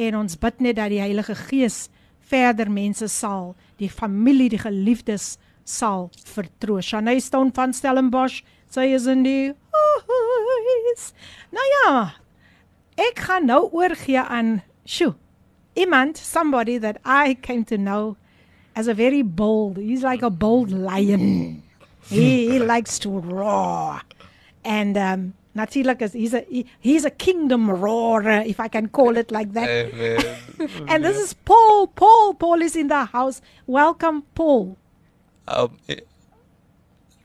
[0.00, 1.90] En ons bid net dat die Heilige Gees
[2.26, 5.36] verder mense sal, die familie, die geliefdes
[5.68, 6.88] sal vertroos.
[6.88, 8.40] Shanay Stone van Stellenbosch,
[8.72, 9.52] sy is in die
[10.08, 11.10] huis.
[11.52, 11.92] Nou ja,
[12.96, 15.12] ek gaan nou oorgie aan sjo.
[15.76, 18.16] Iemand, somebody that I came to know
[18.76, 19.78] as a very bold.
[19.78, 21.62] He's like a bold lion.
[22.08, 24.02] he, he likes to roar.
[24.64, 29.16] And um natuurlik is he's a he, he's a kingdom roarer if I can call
[29.16, 29.68] it like that.
[29.68, 30.36] Amen.
[30.88, 31.88] and this is Paul.
[31.88, 33.40] Paul, Paul is in the house.
[33.66, 34.76] Welcome, Paul.
[35.48, 36.00] Um, eh,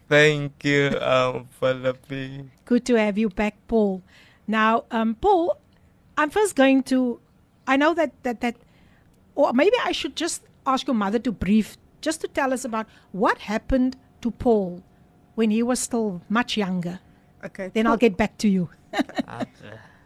[0.08, 2.50] thank you, um, Philippi.
[2.66, 4.02] Good to have you back, Paul.
[4.48, 5.58] Now, um, Paul,
[6.18, 7.20] I'm first going to.
[7.68, 8.56] I know that that that,
[9.36, 12.88] or maybe I should just ask your mother to brief, just to tell us about
[13.12, 14.84] what happened to Paul
[15.36, 17.00] when he was still much younger.
[17.44, 17.72] Okay.
[17.74, 18.70] Then I'll get back to you.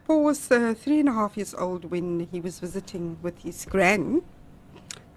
[0.06, 3.64] Paul was uh, three and a half years old when he was visiting with his
[3.64, 4.22] gran,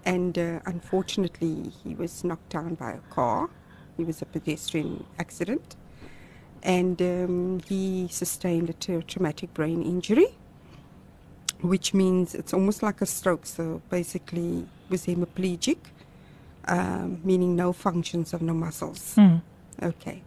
[0.04, 3.48] and uh, unfortunately, he was knocked down by a car.
[3.96, 5.76] He was a pedestrian accident,
[6.62, 10.36] and um, he sustained a tra- traumatic brain injury,
[11.62, 13.46] which means it's almost like a stroke.
[13.46, 15.78] So basically, was hemiplegic,
[16.66, 19.14] um, meaning no functions of no muscles.
[19.16, 19.42] Mm.
[19.82, 20.22] Okay.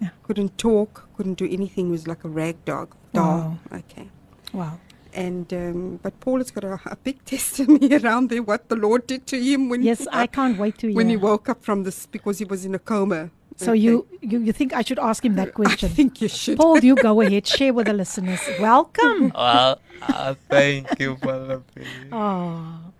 [0.00, 0.10] Yeah.
[0.24, 2.94] Couldn't talk, couldn't do anything, was like a rag dog.
[3.12, 3.58] Doll.
[3.72, 4.08] Okay.
[4.52, 4.78] Wow.
[5.14, 9.06] And um, but Paul has got a, a big testimony around there what the Lord
[9.06, 10.96] did to him when Yes, he, I can't wait to hear.
[10.96, 13.30] when he woke up from this because he was in a coma.
[13.64, 15.90] So you, you you think I should ask him that question?
[15.90, 16.58] I think you should.
[16.58, 17.46] Paul, you go ahead.
[17.46, 18.40] Share with the listeners.
[18.60, 19.32] Welcome.
[19.42, 21.86] Well, uh, thank you, Philippi.
[22.10, 22.92] Oh,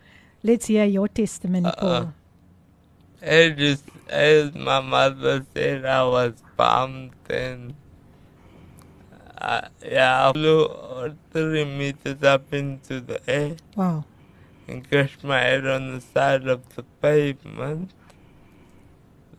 [0.43, 2.15] let's hear your testimony, Uh, Paul.
[3.23, 7.75] It just, as my mother said, I was bumped and
[9.39, 10.69] uh, yeah, I flew
[11.33, 14.05] three meters up into the air Wow.
[14.69, 17.91] and crashed my head on the side of the pavement.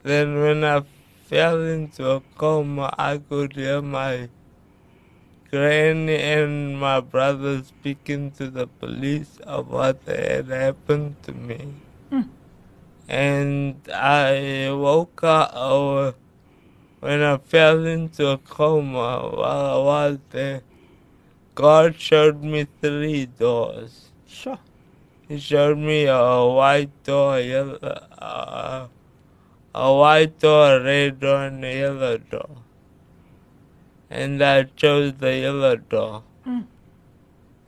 [0.03, 0.84] Then when I
[1.24, 4.30] fell into a coma, I could hear my
[5.49, 11.74] granny and my brother speaking to the police of what had happened to me.
[13.07, 16.13] And I woke up uh,
[16.99, 20.61] when I fell into a coma while I was there.
[21.55, 24.09] God showed me three doors.
[24.26, 24.59] Sure.
[25.28, 28.88] He showed me a white door, yellow, uh,
[29.74, 32.49] white door, a red door, and a yellow door.
[34.09, 36.24] And I chose the yellow door.
[36.45, 36.65] Mm.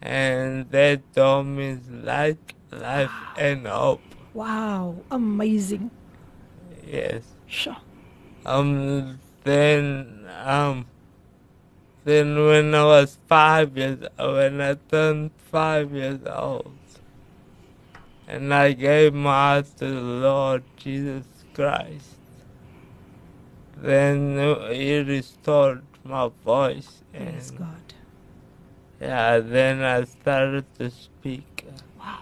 [0.02, 4.02] and that door me like life and hope.
[4.34, 5.90] Wow, amazing.
[6.86, 7.24] Yes.
[7.48, 7.78] Sure.
[8.46, 9.20] Um.
[9.44, 10.86] Then um.
[12.04, 16.78] Then when I was five years, when I turned five years old,
[18.28, 21.26] and I gave my heart to the Lord Jesus
[21.56, 22.16] Christ,
[23.78, 24.38] then
[24.74, 27.94] He restored my voice, Praise and God.
[29.02, 31.66] yeah, then I started to speak
[32.00, 32.20] Wow.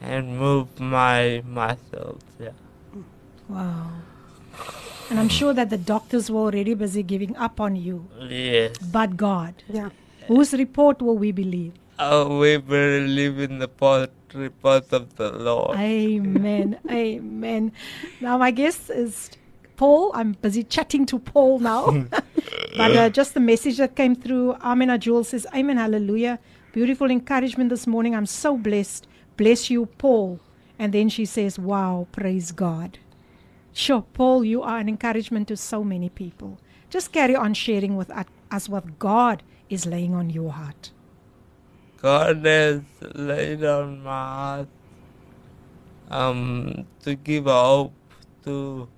[0.00, 2.22] and move my muscles.
[2.40, 2.50] Yeah.
[3.48, 3.90] Wow.
[5.10, 8.08] And I'm sure that the doctors were already busy giving up on you.
[8.28, 8.78] Yes.
[8.78, 9.90] But God, Yeah.
[10.26, 11.74] whose report will we believe?
[11.98, 15.78] Oh, we believe in the pot- report of the Lord.
[15.78, 16.78] Amen.
[16.90, 17.72] Amen.
[18.20, 19.30] Now, my guest is
[19.76, 20.10] Paul.
[20.14, 22.06] I'm busy chatting to Paul now.
[22.76, 26.38] but uh, just the message that came through, Amina Jewel says, Amen, hallelujah.
[26.72, 28.14] Beautiful encouragement this morning.
[28.14, 29.06] I'm so blessed.
[29.36, 30.40] Bless you, Paul.
[30.78, 32.98] And then she says, Wow, praise God.
[33.72, 36.58] Sure, Paul, you are an encouragement to so many people.
[36.90, 38.10] Just carry on sharing with
[38.50, 40.90] us what God is laying on your heart.
[42.00, 42.82] God has
[43.14, 44.68] laid on my heart
[46.10, 47.92] um, to give hope
[48.44, 48.88] to,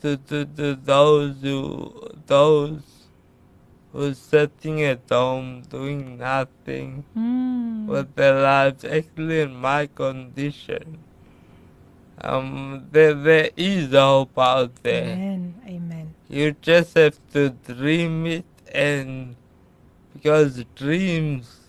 [0.00, 2.82] to, to, to those who those
[3.92, 7.86] who's sitting at home doing nothing Mm.
[7.86, 8.84] with their lives.
[8.84, 10.98] Actually, in my condition,
[12.20, 15.12] um, there there is hope out there.
[15.14, 15.54] Amen.
[15.66, 16.14] Amen.
[16.28, 19.36] You just have to dream it, and
[20.12, 21.63] because dreams,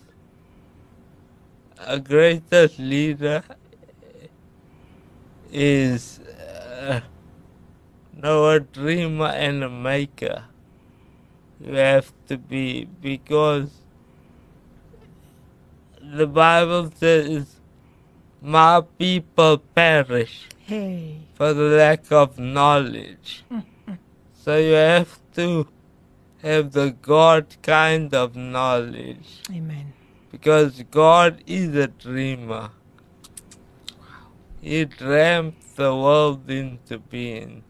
[1.78, 3.42] a greatest leader
[5.52, 7.00] is uh,
[8.14, 10.44] no a dreamer and a maker.
[11.60, 13.70] You have to be because
[16.00, 17.56] the Bible says,
[18.42, 21.20] "My people perish." Hey.
[21.34, 23.44] for the lack of knowledge.
[24.34, 25.68] so you have to
[26.42, 29.92] have the God kind of knowledge Amen.
[30.36, 32.68] Because God is a dreamer.
[34.60, 37.64] He dreamt the world into being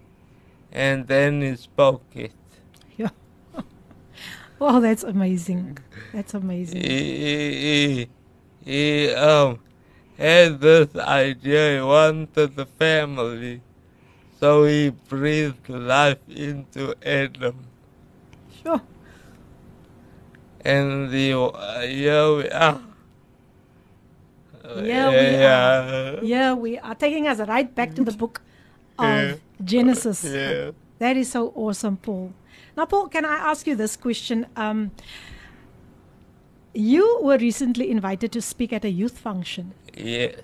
[0.73, 2.33] and then he spoke it.
[2.97, 3.11] Yeah.
[4.59, 5.79] wow, that's amazing.
[6.12, 6.81] That's amazing.
[6.81, 8.09] He, he, he,
[8.64, 9.61] he um,
[10.19, 13.61] had this idea, he wanted the family,
[14.41, 17.67] so he breathed life into Adam.
[18.61, 18.81] Sure.
[20.67, 22.81] And the uh, here we are.
[24.83, 26.21] Yeah, we yeah.
[26.23, 28.43] Yeah, we are taking us right back to the book
[28.99, 29.35] of Yeah.
[29.62, 30.25] Genesis.
[30.25, 30.71] Yeah.
[30.99, 32.33] That is so awesome, Paul.
[32.77, 34.47] Now, Paul, can I ask you this question?
[34.57, 34.91] Um,
[36.75, 40.35] you were recently invited to speak at a youth function Yes.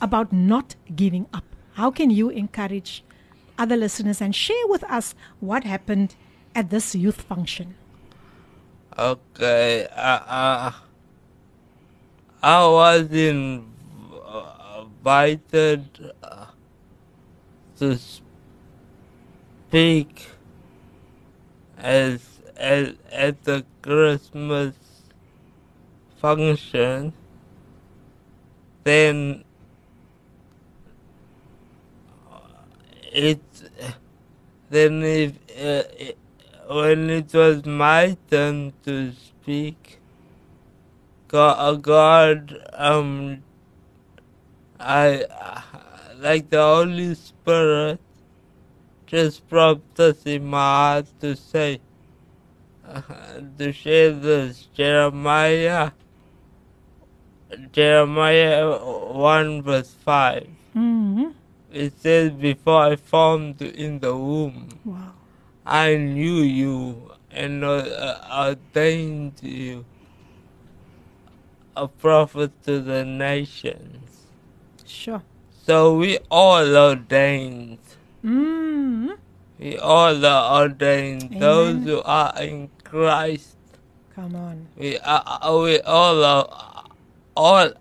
[0.00, 1.44] about not giving up.
[1.74, 3.02] How can you encourage
[3.58, 6.14] other listeners and share with us what happened
[6.54, 7.74] at this youth function?
[8.98, 9.86] Okay.
[9.94, 10.72] Uh, uh,
[12.42, 13.60] I was uh,
[14.82, 16.46] invited uh,
[17.78, 17.98] to
[19.68, 20.26] speak
[21.78, 22.26] as,
[22.56, 24.74] as at the Christmas
[26.20, 27.12] function.
[28.84, 29.44] Then
[33.12, 33.40] it
[34.70, 36.16] then if uh, it,
[36.70, 39.98] when it was my turn to speak,
[41.26, 43.42] God, God um,
[44.78, 45.26] I
[46.18, 47.98] like the Holy Spirit
[49.06, 51.80] just prompted in my heart to say
[52.86, 53.02] uh,
[53.58, 55.90] to share this Jeremiah
[57.72, 60.46] Jeremiah one verse five.
[60.76, 61.30] Mm-hmm.
[61.72, 65.12] It says, Before I formed in the womb, Wow.
[65.66, 69.84] I knew you and uh, ordained you
[71.76, 74.26] a prophet to the nations.
[74.86, 75.22] Sure.
[75.66, 77.78] So we all ordained.
[78.24, 79.10] Mm-hmm.
[79.58, 81.40] We all are ordained.
[81.40, 83.56] Those who are in Christ.
[84.14, 84.66] Come on.
[84.76, 85.62] We are.
[85.62, 86.84] We all are.
[87.36, 87.72] All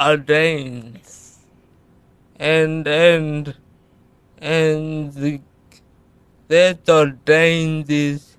[0.00, 0.94] ordained.
[0.96, 1.22] Yes.
[2.42, 3.54] and and
[4.38, 5.40] and the,
[6.52, 8.36] that ordained is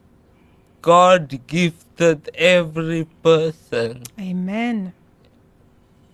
[0.82, 4.94] God gifted every person Amen.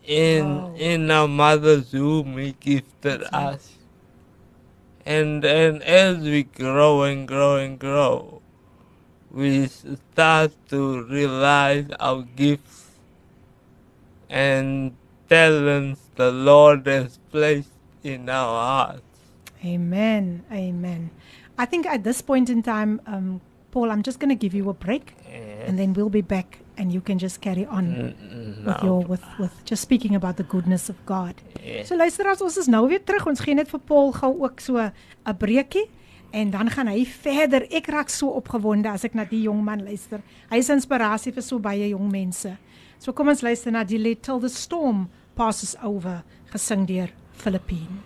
[0.05, 0.75] in Wow.
[0.77, 2.37] in our mother's womb.
[2.37, 3.73] He gifted us,
[5.05, 8.41] and and as we grow and grow and grow,
[9.31, 12.85] we start to realize our gifts
[14.29, 14.95] and
[15.29, 19.03] talents the Lord has placed in our hearts.
[19.65, 20.45] Amen.
[20.51, 21.09] Amen.
[21.59, 23.41] I think at this point in time, um,
[23.71, 25.13] Paul, I'm just going to give you a break,
[25.67, 28.87] and then we'll be back, and you can just carry on Mm, with no.
[28.87, 31.35] your with with just speaking about the goodness of God.
[31.63, 31.89] Yes.
[31.89, 33.27] So luisteraars, ons is nou weer terug.
[33.27, 34.93] Ons gee net vir Paul gou ook so 'n
[35.37, 35.85] breekie
[36.31, 37.67] en dan gaan hy verder.
[37.71, 40.21] Ek raak so opgewonde as ek na die jong man luister.
[40.49, 42.57] Hy is inspirasie vir so baie jong mense.
[42.99, 47.99] So kom ons luister na die lied Till the Storm Passes Over gesing deur Filippine.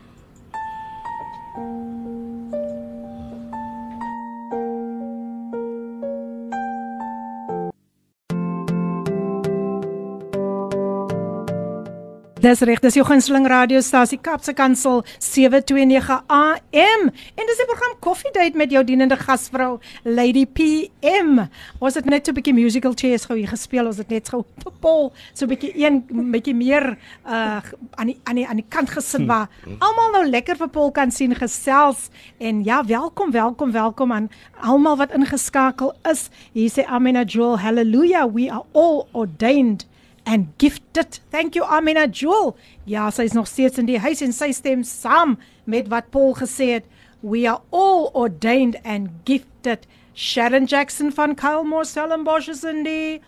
[12.44, 18.34] Dis reg, dis jou gunsteling radiostasie Kapse Kansel 729 AM en dis die program Coffee
[18.36, 21.40] Date met jou dienende gasvrou Lady PM.
[21.80, 23.88] Ons het net so 'n bietjie musical chairs gou hier gespeel.
[23.88, 24.44] Ons het net gou
[24.82, 27.62] Paul so 'n bietjie een bietjie meer uh
[27.96, 29.48] aan die aan die aan die kant gesit waar
[29.80, 34.30] almal nou lekker vir Paul kan sien gesels en ja, welkom, welkom, welkom aan
[34.60, 36.30] almal wat ingeskakel is.
[36.52, 39.86] Hier sê Amina Joel, hallelujah, we are all ordained
[40.26, 41.20] and gifted.
[41.32, 42.56] Thank you Amina Jewel.
[42.86, 46.34] Ja, sy is nog steeds in die huis en sy stem saam met wat Paul
[46.40, 46.88] gesê het.
[47.22, 49.88] We are all ordained and gifted.
[50.14, 53.22] Sharon Jackson van Kylmore Stellenbosch is in die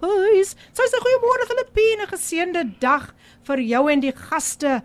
[0.00, 0.54] huis.
[0.72, 3.10] Sy sê goeiemôre Filippine, geseënde dag
[3.48, 4.80] vir jou en die gaste.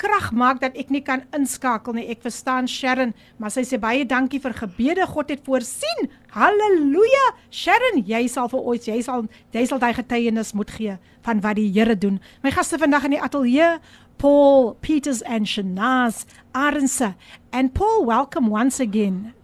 [0.00, 2.06] Krag maak dat ek nie kan inskakel nie.
[2.08, 5.04] Ek verstaan Sharon, maar sy sê baie dankie vir gebede.
[5.10, 6.08] God het voorsien.
[6.32, 7.26] Halleluja.
[7.52, 10.96] Sharon, jy sal vir ons, jy sal jy sal daai getuienis moet gee
[11.26, 12.16] van wat die Here doen.
[12.40, 13.76] My gaste vandag in die ateljee,
[14.16, 16.24] Paul Peters and Shanaz
[16.56, 17.14] Arnse.
[17.52, 19.34] And Paul, welcome once again.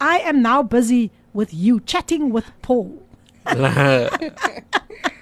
[0.00, 3.00] I am now busy with you chatting with Paul.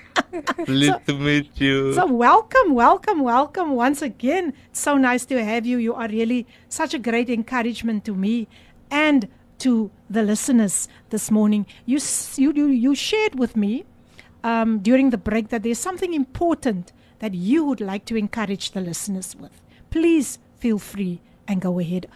[0.65, 1.93] Pleased to meet you.
[1.95, 4.53] So welcome, welcome, welcome once again.
[4.73, 5.79] So nice to have you.
[5.79, 8.49] You are really such a great encouragement to me
[8.91, 11.67] and to the listeners this morning.
[11.85, 11.99] You
[12.37, 13.85] you you, you shared with me
[14.45, 18.81] um, during the break that there's something important that you would like to encourage the
[18.81, 19.61] listeners with.
[19.91, 22.07] Please feel free and go ahead.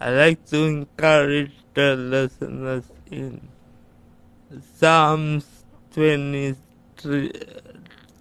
[0.00, 3.48] I like to encourage the listeners in
[4.76, 5.55] Psalms
[5.96, 7.32] 23,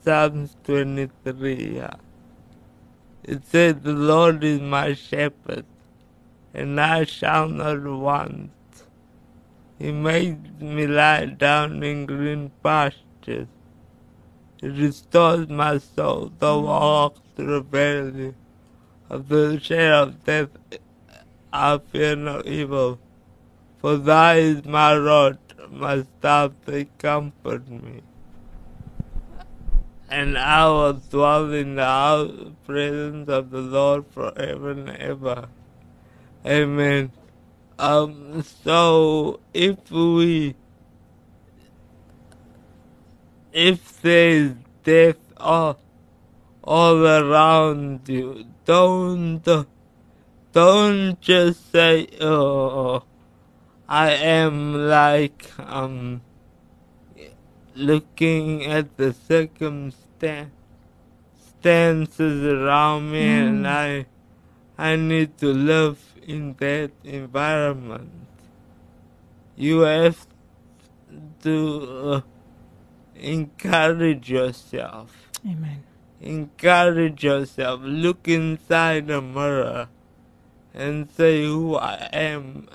[0.02, 1.76] Psalms 23.
[1.76, 1.96] Yeah.
[3.26, 5.66] It says, The Lord is my shepherd,
[6.54, 8.52] and I shall not want.
[9.78, 13.50] He makes me lie down in green pastures.
[14.62, 18.36] He restores my soul, though I walk through the valley
[19.10, 20.48] of the shadow of death.
[21.52, 23.00] I fear no evil,
[23.80, 25.40] for thy is my rod,
[25.72, 28.02] my staff, they comfort me.
[30.10, 35.50] And I will dwell in the presence of the Lord forever and ever.
[36.46, 37.12] Amen.
[37.80, 40.56] Um, so if we,
[43.52, 44.54] if there's
[44.84, 45.80] death all,
[46.64, 49.44] all around you, don't,
[50.54, 53.04] don't just say, oh,
[53.88, 56.22] I am like, um,
[57.76, 60.52] looking at the circumstances
[62.44, 64.06] around me and I,
[64.78, 68.12] I need to live in that environment.
[69.56, 70.26] You have
[71.44, 72.22] to uh,
[73.16, 75.30] encourage yourself.
[75.46, 75.84] Amen.
[76.22, 77.82] Encourage yourself.
[77.84, 79.90] Look inside the mirror
[80.74, 82.68] and say who I am.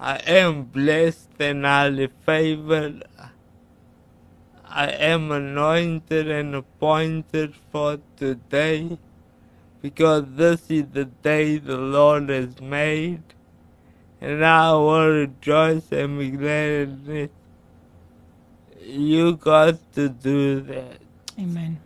[0.00, 3.04] I am blessed and highly favored.
[4.66, 8.98] I am anointed and appointed for today
[9.82, 13.22] because this is the day the Lord has made
[14.22, 17.32] and I will rejoice and be glad in it.
[18.82, 20.96] You got to do that.
[21.38, 21.78] Amen.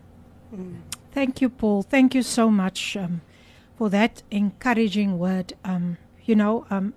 [1.10, 1.82] Thank you, Paul.
[1.82, 3.22] Thank you so much um,
[3.76, 5.54] for that encouraging word.
[5.64, 6.94] Um, you know, um,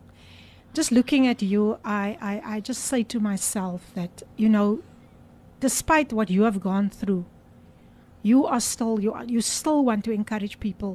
[0.78, 4.70] just looking at you, I, I, I just say to myself that, you know,
[5.60, 7.26] despite what you have gone through,
[8.22, 10.94] you are still you are, you still want to encourage people,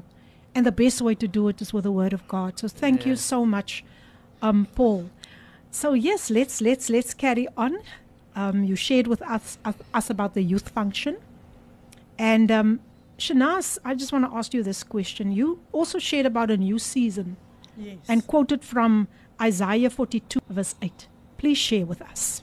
[0.54, 2.50] and the best way to do it is with the word of God.
[2.60, 3.84] So thank you so much,
[4.40, 5.10] um, Paul.
[5.70, 7.72] So yes, let's let's let's carry on.
[8.36, 11.16] Um, you shared with us us, us about the youth function,
[12.18, 12.80] and um,
[13.18, 15.32] Shanaz, I just want to ask you this question.
[15.32, 17.36] You also shared about a new season
[17.76, 17.96] Yes.
[18.06, 19.08] and quoted from
[19.42, 21.08] Isaiah 42 verse 8.
[21.38, 22.42] Please share with us.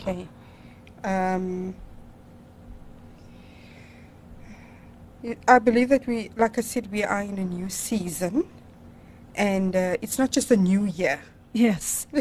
[0.00, 0.28] Okay.
[1.02, 1.74] Um,
[5.48, 8.44] I believe that we, like I said, we are in a new season,
[9.34, 11.20] and uh, it's not just a new year.
[11.52, 12.06] Yes.
[12.12, 12.20] we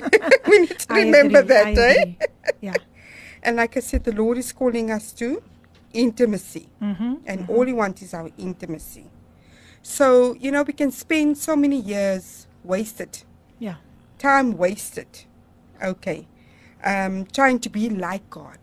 [0.60, 2.52] need to remember agree, that, I eh?
[2.62, 2.74] Yeah.
[3.44, 5.42] And like I said, the Lord is calling us to
[5.94, 7.16] intimacy, Mm-hmm.
[7.28, 9.06] and all He wants is our intimacy.
[9.84, 13.24] So you know, we can spend so many years wasted,
[13.60, 13.76] Yeah.
[14.18, 15.26] Time wasted.
[15.84, 16.28] Okay,
[16.84, 18.60] um, trying to be like God,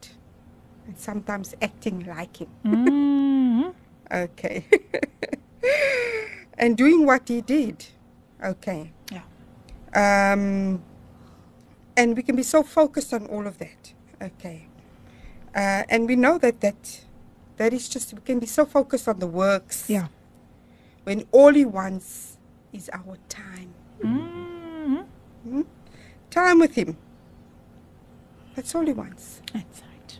[0.86, 2.48] and sometimes acting like Him.
[2.64, 3.70] Mm-hmm.
[4.12, 4.64] Okay.
[6.58, 7.84] and doing what he did.
[8.42, 8.92] Okay.
[9.10, 9.22] Yeah.
[9.94, 10.82] Um,
[11.96, 13.92] and we can be so focused on all of that.
[14.22, 14.68] Okay.
[15.54, 17.04] Uh, and we know that that
[17.56, 19.88] that is just we can be so focused on the works.
[19.88, 20.08] Yeah.
[21.04, 22.38] When all he wants
[22.72, 23.74] is our time.
[25.46, 25.62] Mm-hmm.
[26.30, 26.96] Time with him.
[28.54, 29.40] That's all he wants.
[29.52, 30.18] That's right.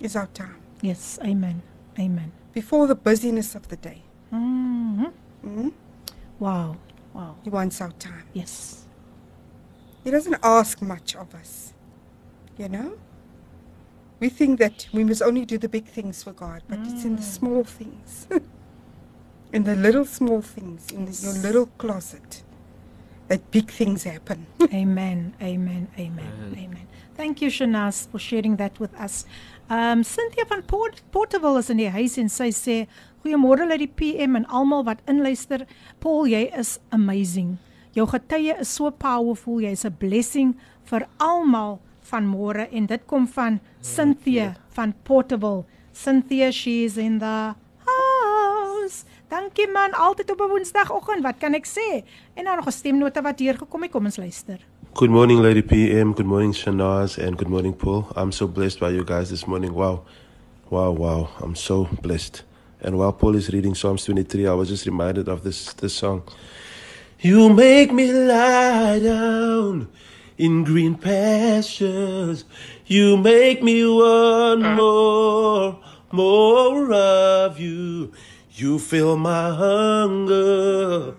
[0.00, 0.56] Is our time.
[0.80, 1.18] Yes.
[1.22, 1.62] Amen.
[1.98, 2.32] Amen.
[2.52, 4.02] Before the busyness of the day.
[4.32, 5.06] Mm-hmm.
[5.44, 5.72] Mm?
[6.38, 6.76] Wow.
[7.12, 7.36] Wow.
[7.42, 8.24] He wants our time.
[8.32, 8.86] Yes.
[10.04, 11.74] He doesn't ask much of us.
[12.56, 12.98] You know?
[14.18, 17.16] We think that we must only do the big things for God, but it's in
[17.16, 18.26] the small things.
[19.52, 22.42] in the little small things, in the, your little closet,
[23.30, 24.46] that big things happen.
[24.74, 25.34] Amen.
[25.40, 25.88] Amen.
[25.96, 26.32] Amen.
[26.52, 26.86] Amen.
[27.16, 29.24] Thank you Shanaz for sharing that with us.
[29.70, 32.76] Um Cynthia van Port Portable is in die huis en sy sê
[33.22, 35.62] goeiemôre uit die PM en almal wat inluister.
[36.02, 37.58] Paul, jy is amazing.
[37.94, 39.60] Jou getuie is so powerful.
[39.62, 40.56] Jy's 'n blessing
[40.90, 41.78] vir almal
[42.10, 45.66] van môre en dit kom van Cynthia van Portable.
[45.92, 47.54] Cynthia, she is in the.
[49.30, 51.22] Dankie man, altyd op 'n Woensdagoggend.
[51.22, 52.02] Wat kan ek sê?
[52.34, 53.90] En dan nog 'n stemnota wat hier gekom het.
[53.90, 54.58] Kom ons luister.
[54.92, 56.12] Good morning, Lady PM.
[56.12, 57.18] Good morning, Shanaz.
[57.18, 58.06] And good morning, Paul.
[58.16, 59.72] I'm so blessed by you guys this morning.
[59.72, 60.02] Wow.
[60.68, 61.28] Wow, wow.
[61.42, 62.44] I'm so blessed.
[62.82, 66.22] And while Paul is reading Psalms 23, I was just reminded of this, this song.
[67.20, 69.88] You make me lie down
[70.38, 72.44] in green pastures.
[72.86, 75.78] You make me want more,
[76.10, 78.10] more of you.
[78.60, 81.14] You fill my hunger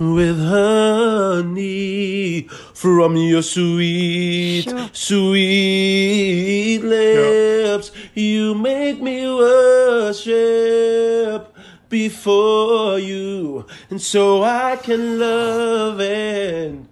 [0.00, 4.90] with honey from your sweet, Sure.
[4.92, 7.92] sweet lips.
[8.14, 11.54] You make me worship
[11.88, 16.88] before you, and so I can love and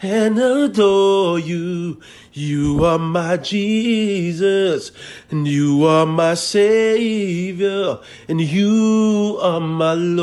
[0.00, 2.00] and adore you.
[2.38, 4.92] You are my Jesus,
[5.28, 10.22] and you are my Savior, and you are my Lord.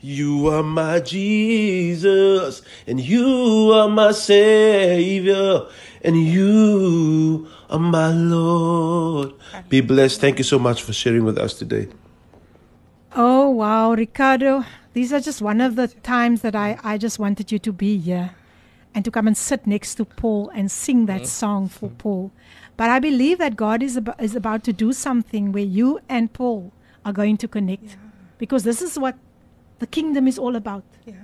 [0.00, 5.66] You are my Jesus, and you are my Savior,
[6.04, 9.32] and you are my Lord.
[9.68, 10.20] Be blessed.
[10.20, 11.88] Thank you so much for sharing with us today.
[13.16, 14.64] Oh, wow, Ricardo.
[14.92, 17.98] These are just one of the times that I, I just wanted you to be
[17.98, 18.36] here
[18.94, 21.24] and to come and sit next to Paul and sing that mm-hmm.
[21.26, 21.96] song for mm-hmm.
[21.98, 22.32] Paul.
[22.76, 26.32] But I believe that God is, ab- is about to do something where you and
[26.32, 26.72] Paul
[27.04, 27.96] are going to connect
[28.38, 29.16] because this is what
[29.78, 30.84] the kingdom is all about.
[31.06, 31.14] Yeah.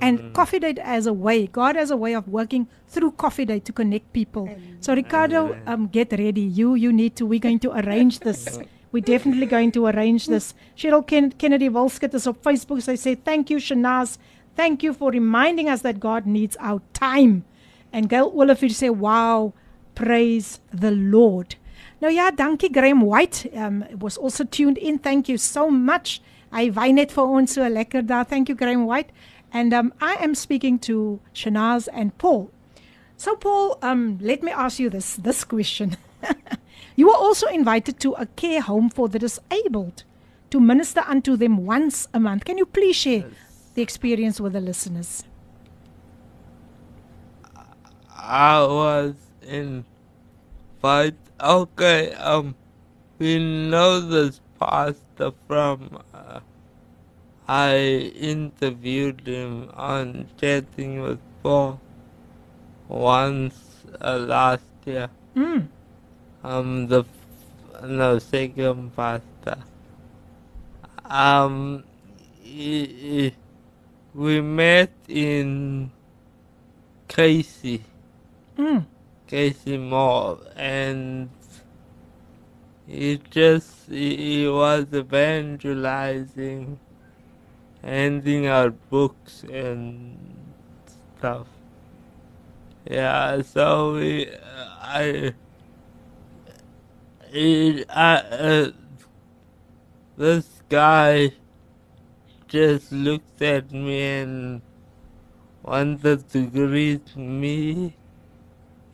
[0.00, 0.32] And mm-hmm.
[0.32, 4.48] Koffiedate as a way, God has a way of working through Koffiedate to connect people.
[4.80, 6.42] So Ricardo, um, get ready.
[6.42, 7.26] You you need to.
[7.26, 8.58] We're going to arrange this.
[8.92, 10.54] We're definitely going to arrange this.
[10.76, 12.80] Cheryl Ken- Kennedy Wolskit is on Facebook.
[12.82, 14.18] So, they say thank you, Shanaz.
[14.58, 17.44] Thank you for reminding us that God needs our time.
[17.92, 19.52] And Gail Oliver say, wow,
[19.94, 21.54] praise the Lord.
[22.02, 23.46] Nou ja, dankie Graham White.
[23.54, 24.98] Um was also tuned in.
[24.98, 26.20] Thank you so much.
[26.50, 28.26] Hy wy net vir ons so lekker daar.
[28.26, 29.14] Thank you Graham White.
[29.52, 32.50] And um I am speaking to Shanaz and Paul.
[33.16, 35.96] So Paul, um let me ask you this this question.
[36.96, 40.02] you were also invited to a care home for the disabled
[40.50, 42.44] to minister unto them once a month.
[42.44, 43.26] Can you please share
[43.78, 45.22] the experience with the listeners?
[48.10, 49.14] I was
[49.46, 49.84] in
[50.82, 51.14] fight.
[51.40, 52.56] Okay, um,
[53.20, 56.02] we know this pastor from.
[56.12, 56.40] Uh,
[57.46, 57.76] I
[58.32, 61.80] interviewed him on chatting with Paul
[62.88, 65.08] once uh, last year.
[65.36, 65.68] Mm.
[66.42, 67.04] Um, the
[67.86, 69.58] no second pastor.
[71.08, 71.84] Um,
[72.42, 73.34] he- he-
[74.14, 75.90] we met in
[77.08, 77.84] Casey.
[78.56, 78.86] Mm.
[79.26, 81.28] Casey Mall, and
[82.86, 86.78] he just he, he was evangelizing,
[87.82, 90.18] handing out books and
[91.18, 91.46] stuff.
[92.90, 94.30] Yeah, so we,
[94.80, 95.34] I
[97.30, 98.70] he, I, uh,
[100.16, 101.32] this guy
[102.48, 104.62] just looked at me and
[105.62, 107.94] wanted to greet me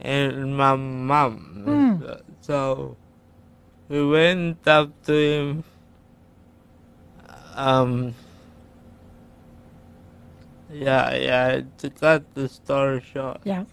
[0.01, 1.65] and my mom.
[1.67, 2.21] Mm.
[2.41, 2.97] So
[3.89, 5.65] we went up to him.
[7.55, 8.15] Um,
[10.71, 13.41] yeah, yeah, to cut the story short.
[13.45, 13.65] Yeah.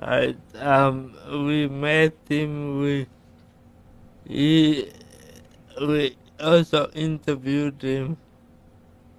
[0.00, 0.38] Right.
[0.54, 1.14] Um,
[1.46, 2.80] we met him.
[2.80, 3.06] We
[4.26, 4.90] he
[5.80, 8.16] we also interviewed him.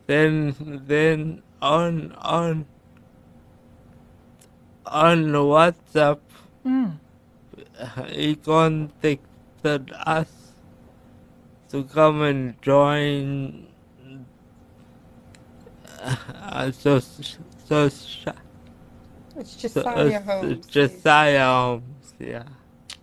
[0.08, 0.56] Then
[0.88, 2.66] then on on
[4.86, 6.20] on WhatsApp
[6.66, 6.98] Mm.
[8.10, 10.54] he contacted us
[11.70, 13.68] to come and join.
[16.06, 17.86] Uh, so so
[19.38, 20.68] It's Josiah Holmes.
[20.68, 22.44] Josiah Holmes, yeah.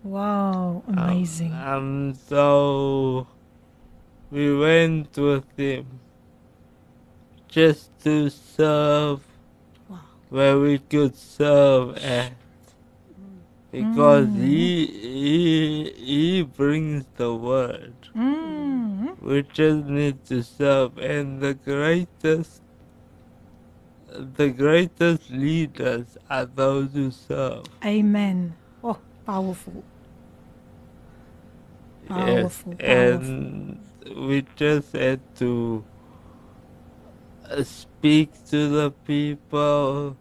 [0.05, 1.53] Wow, Um, amazing.
[1.53, 3.27] Um, so
[4.31, 5.87] we went with him
[7.53, 9.21] just to serve
[9.89, 10.01] Wow.
[10.31, 12.33] where we could serve at.
[13.71, 14.43] Because Mm.
[14.45, 17.95] he, he he brings the word.
[18.17, 19.17] Mm.
[19.21, 22.61] We just need to serve and the greatest
[24.37, 27.65] the greatest leaders are those who serve.
[27.85, 28.55] Amen.
[28.85, 29.85] Oh, powerful.
[32.09, 32.79] Powerful, Yes, powerful.
[32.81, 33.79] and
[34.17, 35.85] we just had to
[37.63, 40.17] speak to the people,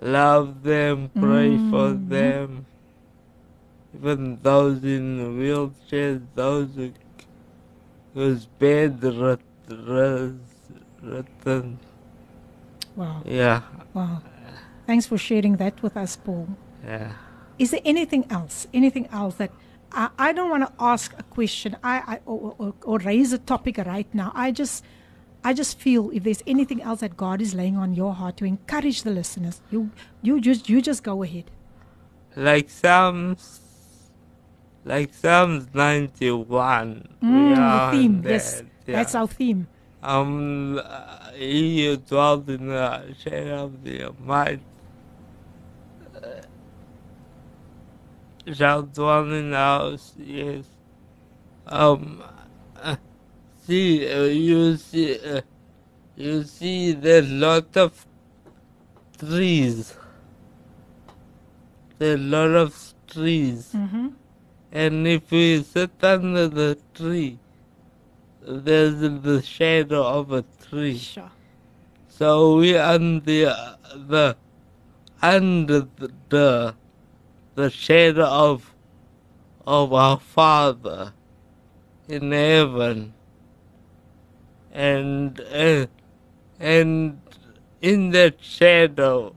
[0.00, 2.08] love them, pray for Mhm.
[2.08, 2.66] them,
[3.94, 6.92] even those in wheelchairs, those who,
[8.14, 9.00] whose bed.
[12.96, 13.22] Wow.
[13.24, 13.62] Yeah,
[13.94, 14.22] Wow.
[14.86, 16.48] Thanks for sharing that with us, Paul.
[16.84, 17.12] yeah.
[17.58, 18.66] Is there anything else?
[18.74, 19.50] Anything else that
[19.92, 23.38] I, I don't want to ask a question I, I or, or, or raise a
[23.38, 24.32] topic right now.
[24.34, 24.84] I just
[25.44, 28.44] I just feel if there's anything else that God is laying on your heart to
[28.44, 29.90] encourage the listeners, you
[30.22, 31.50] you just you just go ahead.
[32.36, 33.60] Like Psalms,
[34.84, 37.08] like Psalms 91.
[37.22, 39.66] Mm, the theme, on yes, that, that's our theme.
[40.02, 40.80] Um,
[41.34, 44.62] he dwelt in the shadow of the Almighty
[46.16, 46.42] uh,
[48.52, 50.64] shall dwell in the house, yes.
[51.66, 52.22] Um,
[53.66, 55.40] see, uh, you see, uh,
[56.16, 58.06] you see, there's lot of
[59.18, 59.94] trees.
[61.98, 63.70] There's a lot of trees.
[63.74, 64.08] Mm-hmm.
[64.72, 67.38] And if we sit under the tree,
[68.40, 70.98] there's the shadow of a tree.
[70.98, 71.30] Sure.
[72.08, 74.36] So we under the
[75.20, 75.86] under
[76.28, 76.74] the
[77.54, 78.74] the shadow of
[79.66, 81.12] of our Father
[82.08, 83.14] in heaven,
[84.72, 85.86] and uh,
[86.58, 87.20] and
[87.80, 89.34] in that shadow,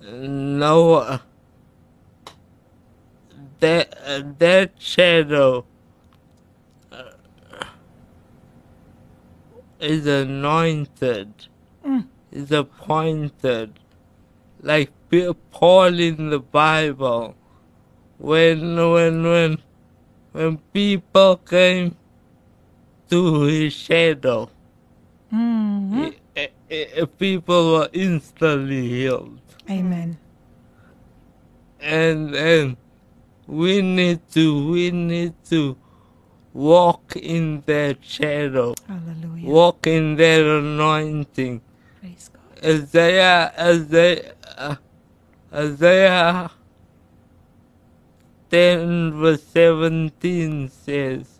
[0.00, 1.20] no
[3.60, 5.64] that uh, that shadow
[6.92, 7.02] uh,
[9.80, 11.32] is anointed,
[11.84, 12.06] Mm.
[12.32, 13.78] is appointed,
[14.62, 14.90] like
[15.50, 17.34] Paul in the Bible,
[18.18, 19.58] when when when
[20.32, 21.96] when people came
[23.10, 24.50] to his shadow,
[25.32, 26.10] Mm-hmm.
[27.18, 29.40] people were instantly healed.
[29.68, 30.16] Amen.
[31.80, 32.76] and and
[33.46, 35.76] we need to we need to
[36.54, 39.48] walk in that shadow Hallelujah.
[39.48, 41.60] walk in that anointing
[42.00, 42.64] Praise God.
[42.64, 44.76] isaiah isaiah uh,
[45.52, 46.50] isaiah
[48.50, 51.33] 10 verse 17 says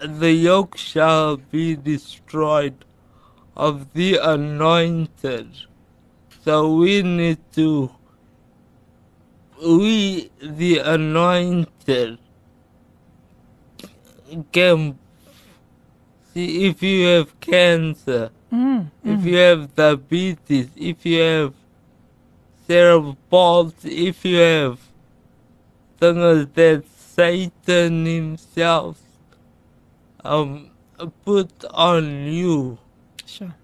[0.00, 2.84] the yoke shall be destroyed
[3.56, 5.48] of the anointed
[6.48, 7.90] so we need to,
[9.62, 12.16] we, the anointed,
[14.50, 14.98] can
[16.32, 18.90] see if you have cancer, Mm.
[19.04, 21.52] if you have diabetes, if you have
[22.66, 24.78] cerebral palsy, if you have
[26.00, 28.96] things that Satan himself
[30.34, 30.70] um
[31.24, 31.52] put
[31.88, 32.04] on
[32.40, 32.78] you
[33.26, 33.54] Sure.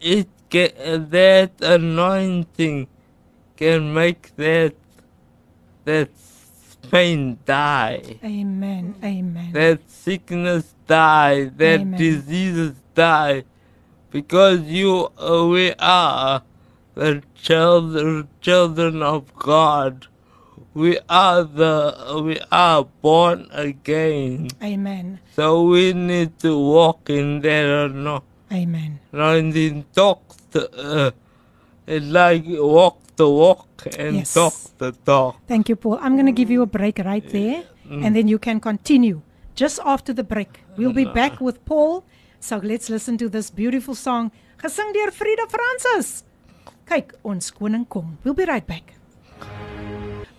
[0.00, 0.70] it can,
[1.10, 2.88] that anointing
[3.56, 4.74] can make that
[5.84, 6.10] that
[6.90, 8.94] pain die, Amen.
[9.02, 9.50] Amen.
[9.52, 11.98] that sickness die, that Amen.
[11.98, 13.44] diseases die,
[14.10, 16.42] because you uh, we are
[16.94, 20.06] the children children of God
[20.74, 21.94] we are the
[22.24, 24.48] we are born again.
[24.62, 25.20] Amen.
[25.34, 28.22] So we need to walk in there or no.
[28.52, 28.98] Amen.
[29.12, 30.20] And then talk
[30.50, 31.10] the, uh,
[31.86, 33.66] like walk the walk
[33.98, 34.34] and Yes.
[34.34, 35.36] talk the talk.
[35.46, 35.98] Thank you, Paul.
[36.02, 39.22] I'm going to give you a break right there, and then you can continue
[39.54, 40.62] just after the break.
[40.76, 42.04] We'll be back with Paul.
[42.40, 46.24] So let's listen to this beautiful song gesing deur Frida Francis.
[46.86, 48.18] Kyk, ons koning kom.
[48.24, 48.94] We'll be right back.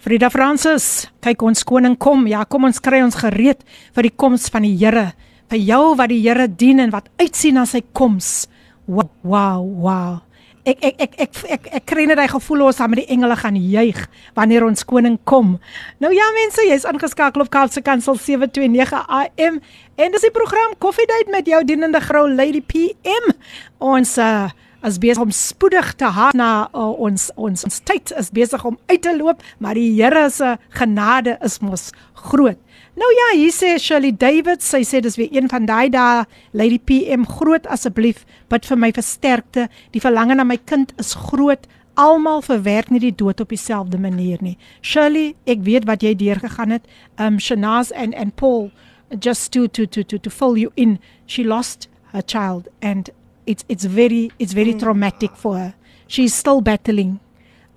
[0.06, 2.28] Frida Francis, kyk ons koning kom.
[2.30, 3.64] Ja, kom ons kry ons gereed
[3.96, 5.16] vir die koms van die Here.
[5.50, 8.46] Vir jou wat die Here dien en wat uitsien na sy koms.
[8.86, 10.20] Wow, wow, wow.
[10.62, 13.34] Ek ek ek ek ek, ek kry net daai gevoel ons gaan met die engele
[13.40, 14.04] gaan juig
[14.38, 15.56] wanneer ons koning kom.
[15.98, 21.10] Nou ja mense, jy's ingeskakel op Kaapse Kansel 729 AM en dis die program Coffee
[21.10, 23.34] Date met jou dienende vrou Lady PM.
[23.82, 24.54] Ons uh
[24.86, 28.78] is besig om spoedig te haak na uh, ons ons ons tyd is besig om
[28.92, 31.90] uit te loop, maar die Here se genade is mos
[32.28, 32.60] groot.
[32.96, 36.24] Nou ja, hier sê Shirley David, sy sê dis weer een van daai dae,
[36.56, 39.66] Lady PM, groot asseblief, bid vir my versterkte.
[39.92, 41.68] Die verlange na my kind is groot.
[42.00, 44.56] Almal verwerk nie die dood op dieselfde manier nie.
[44.84, 46.88] Shirley, ek weet wat jy deurgegaan het.
[47.20, 48.70] Um Shanaz and and Paul
[49.12, 51.00] just to to to to to fill you in.
[51.26, 53.12] She lost her child and
[53.46, 54.80] it's it's very it's very mm.
[54.80, 55.76] traumatic for her.
[56.08, 57.20] She's still battling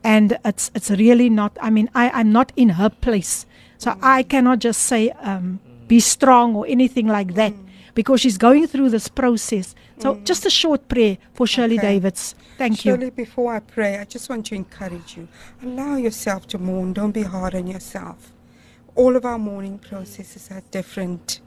[0.05, 3.47] and it's it's really not i mean i i'm not in her place
[3.77, 3.99] so mm.
[4.03, 6.03] i cannot just say um be mm.
[6.03, 7.53] strong or anything like that
[7.95, 11.95] because she's going through this process so just a short prayer for shirley Okay.
[11.95, 15.29] davids thank you Shirley, before I pray, I just want to encourage you.
[15.63, 16.93] Allow yourself to mourn.
[16.93, 18.33] Don't be hard on yourself.
[18.97, 21.41] All of our mourning processes are different.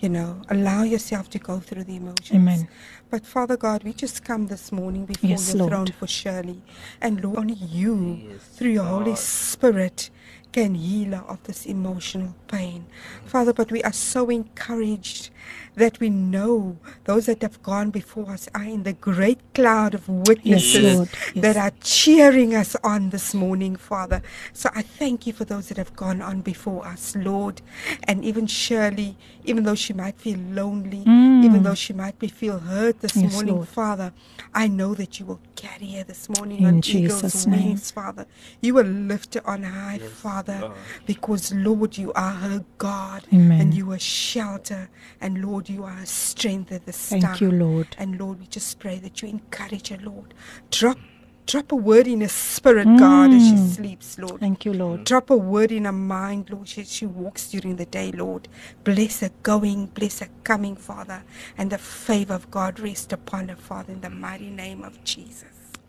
[0.00, 2.30] You know, allow yourself to go through the emotions.
[2.30, 2.68] Amen.
[3.10, 5.70] But Father God, we just come this morning before Yes, your Lord.
[5.72, 6.62] throne for Shirley.
[7.00, 10.10] And Lord, only you, through your Holy Spirit,
[10.52, 12.86] can heal her of this emotional pain.
[13.26, 15.30] Father, but we are so encouraged
[15.76, 20.08] that we know those that have gone before us are in the great cloud of
[20.08, 21.08] witnesses Lord.
[21.34, 21.42] Yes.
[21.42, 24.22] that are cheering us on this morning, Father.
[24.52, 27.62] So I thank you for those that have gone on before us, Lord.
[28.04, 31.02] And even Shirley, even though she might feel lonely,
[31.44, 33.22] even though she might be feel hurt this Mm.
[33.22, 33.68] Yes, morning, Lord.
[33.68, 34.12] Father,
[34.54, 37.68] I know that you will carry her this morning In on Jesus' eagle's name.
[37.70, 38.26] wings, Father.
[38.60, 40.72] You will lift her on high, Father,
[41.06, 43.60] because Lord, you are her God, Amen.
[43.60, 44.88] and you are shelter,
[45.20, 47.88] and Lord, you are a strength at the Thank you, Lord.
[47.98, 50.34] And Lord, we just pray that you encourage her, Lord.
[50.70, 50.98] Drop,
[51.46, 53.74] drop a word in her spirit, God, as she Mm.
[53.76, 54.40] sleeps, Lord.
[54.40, 56.68] thank you lord Drop a word in her mind, Lord.
[56.68, 58.48] She, she walks during the day, Lord.
[58.84, 61.24] Bless her going, bless her coming, Father.
[61.58, 65.44] And the favor of God rest upon her, Father, in the mighty name of Jesus.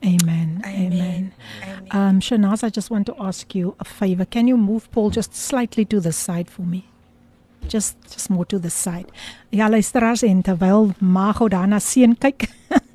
[0.05, 0.93] amen Amen.
[0.93, 1.33] amen
[1.63, 1.91] Amen.
[1.91, 5.35] um shanaz i just want to ask you a favor can you move paul just
[5.35, 6.90] slightly to the side for me
[7.67, 9.05] just just more to the side.
[9.49, 12.47] Ja luisteraars en terwyl Mago daarna seën kyk,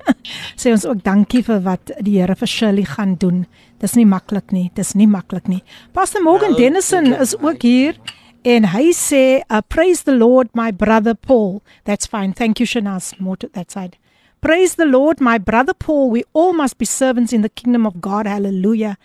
[0.59, 3.45] sê ons ook dankie vir wat die Here vir Shirley gaan doen.
[3.79, 5.63] Dis nie maklik nie, dis nie maklik nie.
[5.93, 7.99] Pastor Morgan Nou, Dennison is ook hier
[8.43, 11.61] en hy sê uh, praise the Lord my brother Paul.
[11.85, 12.33] That's fine.
[12.33, 13.13] Thank you Shanaz.
[13.19, 13.97] More to that side.
[14.39, 16.11] Praise the Lord, my brother Paul.
[16.11, 18.27] We all must be servants in the kingdom of God.
[18.27, 18.97] Hallelujah.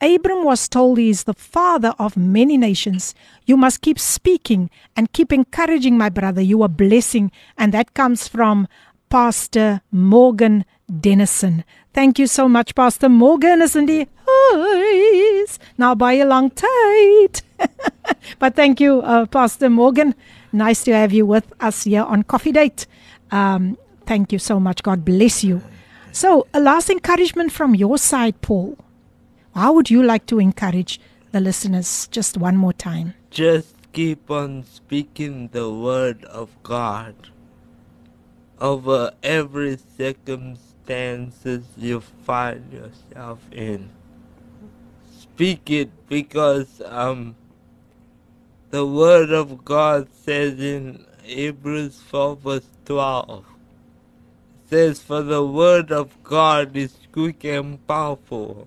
[0.00, 3.14] Abram was told he is the father of many nations.
[3.44, 6.40] You must keep speaking and keep encouraging, my brother.
[6.40, 7.30] You are blessing.
[7.58, 8.66] And that comes from
[9.10, 10.64] Pastor Morgan
[11.00, 11.64] Dennison.
[11.92, 13.60] Thank you so much, Pastor Morgan.
[13.60, 14.06] Is in die
[15.76, 17.42] Now, Nou a long tyd.
[18.38, 20.14] but thank you, uh, Pastor Morgan.
[20.52, 22.86] Nice to have you with us here on Koffiedate.
[23.30, 23.76] Um,
[24.06, 24.82] thank you so much.
[24.82, 25.62] God bless you.
[26.12, 28.76] So, a last encouragement from your side, Paul.
[29.60, 30.98] How would you like to encourage
[31.32, 33.12] the listeners just one more time?
[33.28, 37.14] Just keep on speaking the word of God
[38.58, 43.90] over every circumstances you find yourself in.
[45.12, 47.36] Speak it because um
[48.70, 53.44] the word of God says in Hebrews 4 verse 12
[54.70, 58.66] says for the word of God is quick and powerful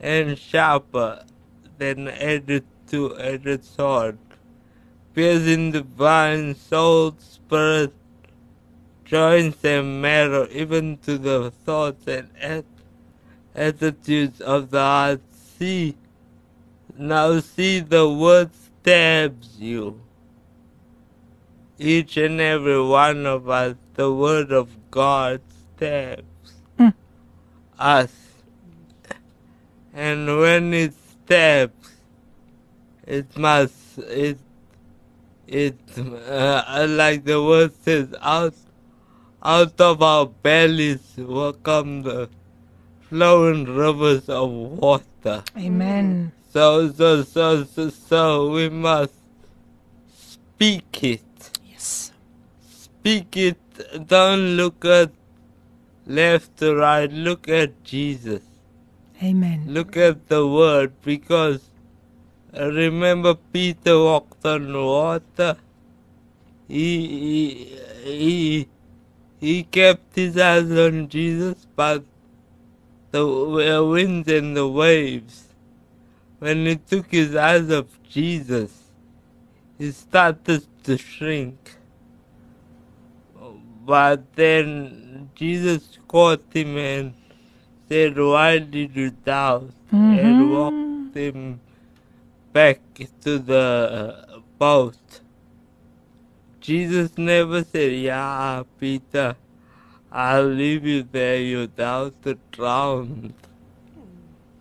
[0.00, 1.24] and sharper
[1.78, 4.18] than any two-edged sword,
[5.14, 7.92] piercing the divine soul, spirit,
[9.04, 12.64] joints and marrow, even to the thoughts and at-
[13.54, 15.20] attitudes of the heart.
[15.58, 15.96] See,
[16.98, 20.00] now see the word stabs you.
[21.78, 25.40] Each and every one of us, the word of God
[25.76, 26.24] stabs
[26.78, 26.94] Mm.
[27.78, 28.25] us.
[29.96, 31.90] And when it stabs,
[33.06, 34.38] it must it
[35.46, 35.78] it
[36.28, 38.52] uh, like the word says out
[39.42, 42.28] out of our bellies will come the
[43.08, 45.42] flowing rivers of water.
[45.56, 46.30] Amen.
[46.50, 49.14] So so so so, so we must
[50.14, 51.50] speak it.
[51.64, 52.12] Yes.
[52.68, 53.58] Speak it.
[54.06, 55.10] Don't look at
[56.06, 57.10] left to right.
[57.10, 58.42] Look at Jesus.
[59.22, 59.64] Amen.
[59.66, 61.70] Look at the word because
[62.58, 65.56] uh, remember Peter walked on water.
[66.68, 68.68] He he he,
[69.40, 72.04] he kept his eyes on Jesus, but
[73.10, 73.26] the
[73.84, 75.44] winds and the waves,
[76.38, 78.72] when he took his eyes off Jesus,
[79.78, 81.76] he started to shrink.
[83.86, 87.14] But then Jesus caught him and
[87.88, 89.70] said, Why did you doubt?
[89.92, 91.60] And walked him
[92.52, 92.80] back
[93.22, 95.20] to the uh, boat.
[96.60, 99.36] Jesus never said, Yeah, Peter,
[100.10, 103.34] I'll leave you there, you doubt to drown.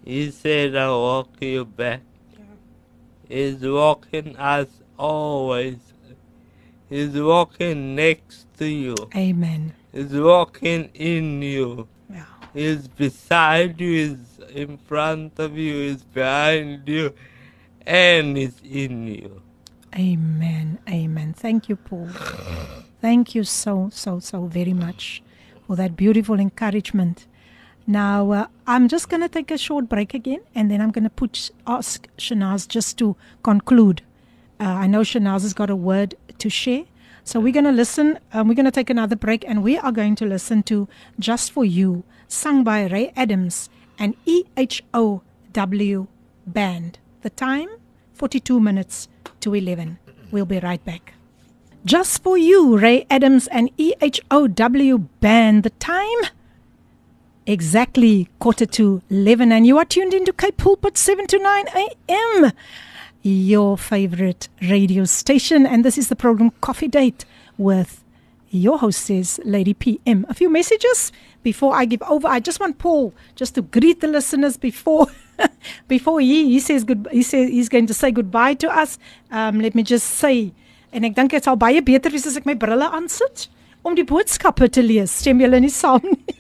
[0.03, 2.01] He said, I'll walk you back.
[3.28, 4.67] He's walking us
[4.99, 5.78] always.
[6.89, 8.95] He's walking next to you.
[9.15, 9.73] Amen.
[9.91, 11.88] He's walking in you.
[12.55, 17.13] He's beside you, he's in front of you, he's behind you,
[17.85, 19.41] and he's in you.
[19.93, 20.79] Amen.
[20.89, 21.33] Amen.
[21.33, 22.07] Thank you, Paul.
[23.01, 25.21] Thank you so, so, so very much
[25.67, 27.27] for that beautiful encouragement.
[27.85, 31.03] Now, uh, I'm just going to take a short break again, and then I'm going
[31.03, 34.01] to put ask Shanaz just to conclude.
[34.59, 36.85] Uh, I know Shanaz has got a word to share.
[37.25, 38.19] So we're going to listen.
[38.33, 40.87] Um, we're going to take another break, and we are going to listen to
[41.19, 46.07] Just for You, sung by Ray Adams and EHOW
[46.47, 46.99] Band.
[47.21, 47.69] The time
[48.13, 49.07] 42 minutes
[49.41, 49.97] to 11.
[50.32, 51.13] We'll be right back.
[51.86, 55.63] Just for You, Ray Adams and EHOW Band.
[55.63, 56.32] The time
[57.45, 62.51] exactly quarter to 11, and you are tuned into Cape Pulpit 7 to 9 a.m
[63.26, 67.26] your favorite radio station, and this is the program Koffiedate
[67.57, 68.03] with
[68.55, 70.25] your host says, Lady PM.
[70.29, 71.11] A few messages
[71.43, 72.27] before I give over.
[72.27, 75.07] I just want Paul just to greet the listeners before
[75.87, 77.07] before he he says good.
[77.11, 78.97] He says he's going to say goodbye to us.
[79.31, 80.53] Um, let me just say,
[80.93, 83.47] en ek dink dit sal baie beter wees as ek my brille aansit
[83.85, 85.13] om die boodskappe te lees.
[85.21, 86.39] Stem julle nie saam nie?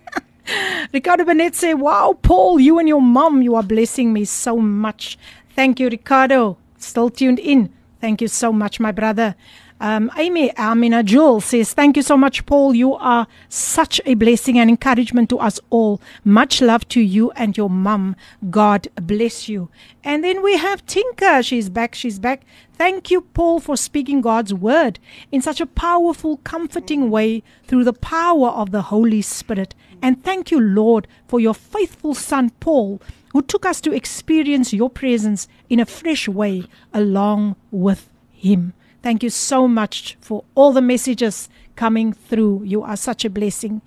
[0.94, 5.16] Ricardo Benet say, "Wow, Paul, you and your mom, you are blessing me so much."
[5.54, 6.56] Thank you, Ricardo.
[6.78, 7.68] Still tuned in.
[8.00, 9.34] Thank you so much, my brother.
[9.82, 12.74] Um, Amy Amina Jewel says, Thank you so much, Paul.
[12.74, 16.02] You are such a blessing and encouragement to us all.
[16.22, 18.14] Much love to you and your mum.
[18.50, 19.70] God bless you.
[20.04, 21.42] And then we have Tinker.
[21.42, 21.94] She's back.
[21.94, 22.42] She's back.
[22.74, 24.98] Thank you, Paul, for speaking God's word
[25.32, 29.74] in such a powerful, comforting way through the power of the Holy Spirit.
[30.02, 33.00] And thank you, Lord, for your faithful son, Paul,
[33.32, 38.74] who took us to experience your presence in a fresh way along with him.
[39.02, 42.64] Thank you so much for all the messages coming through.
[42.64, 43.80] You are such a blessing.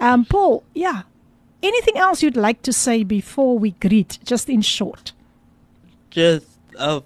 [0.00, 1.02] Um, Paul, yeah.
[1.62, 5.12] Anything else you'd like to say before we greet, just in short?
[6.10, 6.46] Just
[6.78, 7.02] a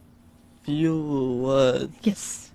[0.65, 1.95] few words.
[2.03, 2.51] Yes.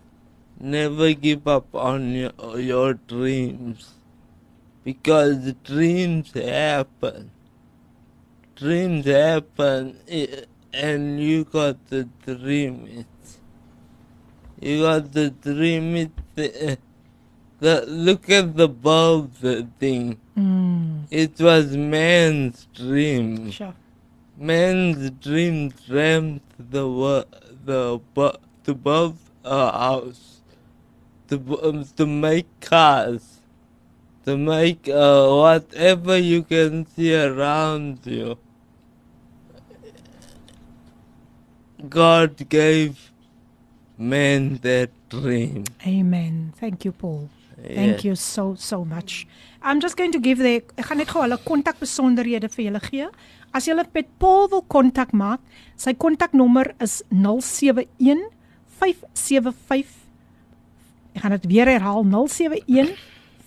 [0.60, 3.92] Never give up on your, your dreams
[4.84, 7.32] because dreams happen.
[8.56, 9.98] Dreams happen,
[10.74, 13.06] and you got to dream.
[14.64, 16.80] You got to dream it.
[17.60, 19.34] The, look at the bulb
[19.80, 20.18] thing.
[20.38, 23.52] Mm, It was man's dream.
[23.52, 23.74] sure.
[24.38, 27.26] Man's dream dreamt the wo-
[27.66, 30.42] the bu- to build a house,
[31.28, 33.42] to um, to make cars,
[34.26, 38.38] to make uh, whatever you can see around you.
[41.90, 43.12] God gave
[43.98, 45.64] man that dream.
[45.88, 46.54] Amen.
[46.60, 47.30] Thank you, Paul.
[47.56, 48.06] Thank Yes.
[48.06, 49.28] you so so much.
[49.62, 53.08] I'm just going to give the ek gaan net gou hulle kontakbesonderhede vir julle gee.
[53.54, 55.40] As julle met Paul wil kontak maak,
[55.78, 58.24] sy kontaknommer is 071
[58.82, 59.86] 575
[61.14, 62.98] Ek gaan dit weer herhaal 071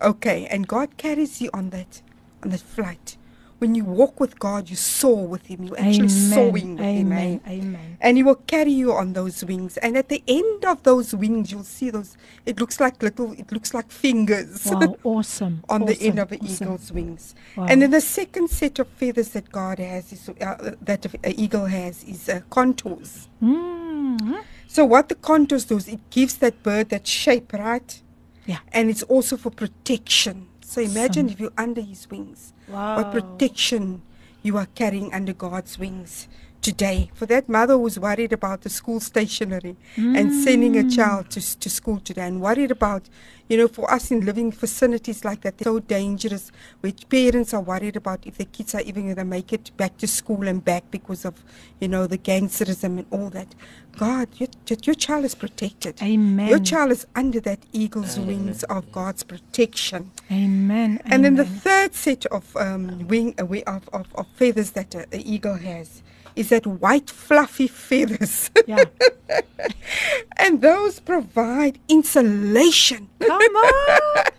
[0.00, 2.00] Okay, and God carries you on that
[2.42, 3.18] on that flight.
[3.64, 5.64] When you walk with God, you soar with Him.
[5.64, 7.12] You're actually soaring with Him.
[7.12, 7.40] Amen.
[7.46, 7.50] eh?
[7.52, 7.96] Amen.
[7.98, 9.78] And He will carry you on those wings.
[9.78, 12.14] And at the end of those wings, you'll see those.
[12.44, 13.32] It looks like little.
[13.32, 14.66] It looks like fingers.
[14.66, 15.64] Wow, awesome.
[15.70, 16.66] on the end of an awesome.
[16.66, 17.34] eagle's wings.
[17.56, 17.64] Wow.
[17.70, 21.64] And then the second set of feathers that God has is uh, that an eagle
[21.64, 23.30] has is uh, contours.
[23.42, 24.44] Mm.
[24.68, 28.02] So what the contours does, it gives that bird that shape, right?
[28.44, 28.58] Yeah.
[28.72, 30.48] And it's also for protection.
[30.74, 32.52] So imagine if you're under his wings.
[32.66, 32.96] Wow.
[32.96, 34.02] What protection
[34.42, 36.26] you are carrying under God's wings
[36.64, 37.10] today.
[37.14, 41.68] For that mother who's worried about the school stationery and sending a child to, to
[41.70, 43.02] school today and worried about,
[43.50, 46.50] you know, for us in living facilities like that, they're so dangerous,
[46.80, 49.98] which parents are worried about if their kids are even going to make it back
[49.98, 51.44] to school and back because of,
[51.80, 53.54] you know, the gangsterism and all that.
[53.98, 56.00] God, your, your- your child is protected.
[56.02, 56.48] Amen.
[56.48, 60.10] Your child is under that eagle's wings of God's protection.
[60.32, 61.00] Amen.
[61.04, 64.94] And then the third set of um, wing uh, wi- of, of, of feathers that
[64.94, 66.02] a, a eagle has
[66.36, 68.50] is that white fluffy feathers.
[68.66, 68.84] Yeah.
[70.36, 73.08] and those provide insulation.
[73.20, 74.24] Come on.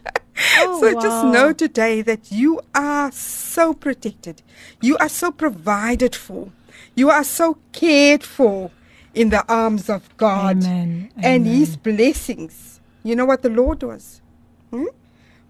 [0.59, 4.41] Oh, so just know today that you are so protected.
[4.81, 6.51] You are so provided for.
[6.93, 8.69] You are so cared for
[9.13, 11.09] in the arms of God Amen.
[11.15, 11.45] and Amen.
[11.45, 12.81] His blessings.
[13.01, 14.19] You know what the Lord was?
[14.71, 14.87] Hmm?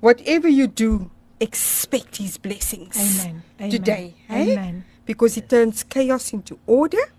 [0.01, 1.09] Whatever you do,
[1.39, 3.41] expect His blessings Amen.
[3.59, 3.71] Amen.
[3.71, 4.13] today.
[4.29, 4.51] eh?
[4.51, 4.85] Amen.
[5.05, 7.11] Because He turns chaos into order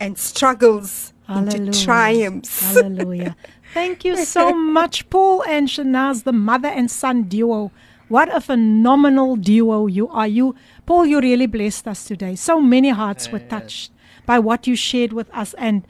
[0.00, 1.56] and struggles Hallelujah.
[1.56, 2.74] into triumphs.
[2.74, 3.36] Hallelujah.
[3.74, 7.70] Thank you so much, Paul and Shanaz, the mother and son duo.
[8.08, 10.26] What a phenomenal duo you are.
[10.28, 12.36] You, Paul, you really blessed us today.
[12.36, 13.90] So many hearts were touched
[14.26, 15.54] by what you shared with us.
[15.54, 15.86] And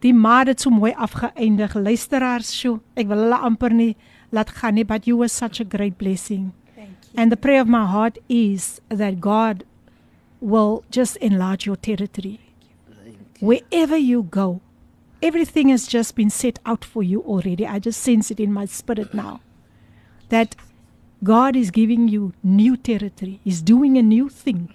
[0.00, 1.74] die maat het so mooi afgeëindig.
[1.76, 3.92] Luisteraars, sjoe, ek wil hulle amper nie
[4.32, 6.52] laat gaan nie, but you were such a great blessing.
[6.74, 7.20] Thank you.
[7.20, 9.62] And the prayer of my heart is that God
[10.40, 12.40] will just enlarge your territory.
[13.40, 14.60] Wherever you go,
[15.22, 17.66] everything has just been set out for you already.
[17.66, 19.40] I just sense it in my spirit now.
[20.28, 20.56] That
[21.22, 24.72] God is giving you new territory, He's doing a new thing.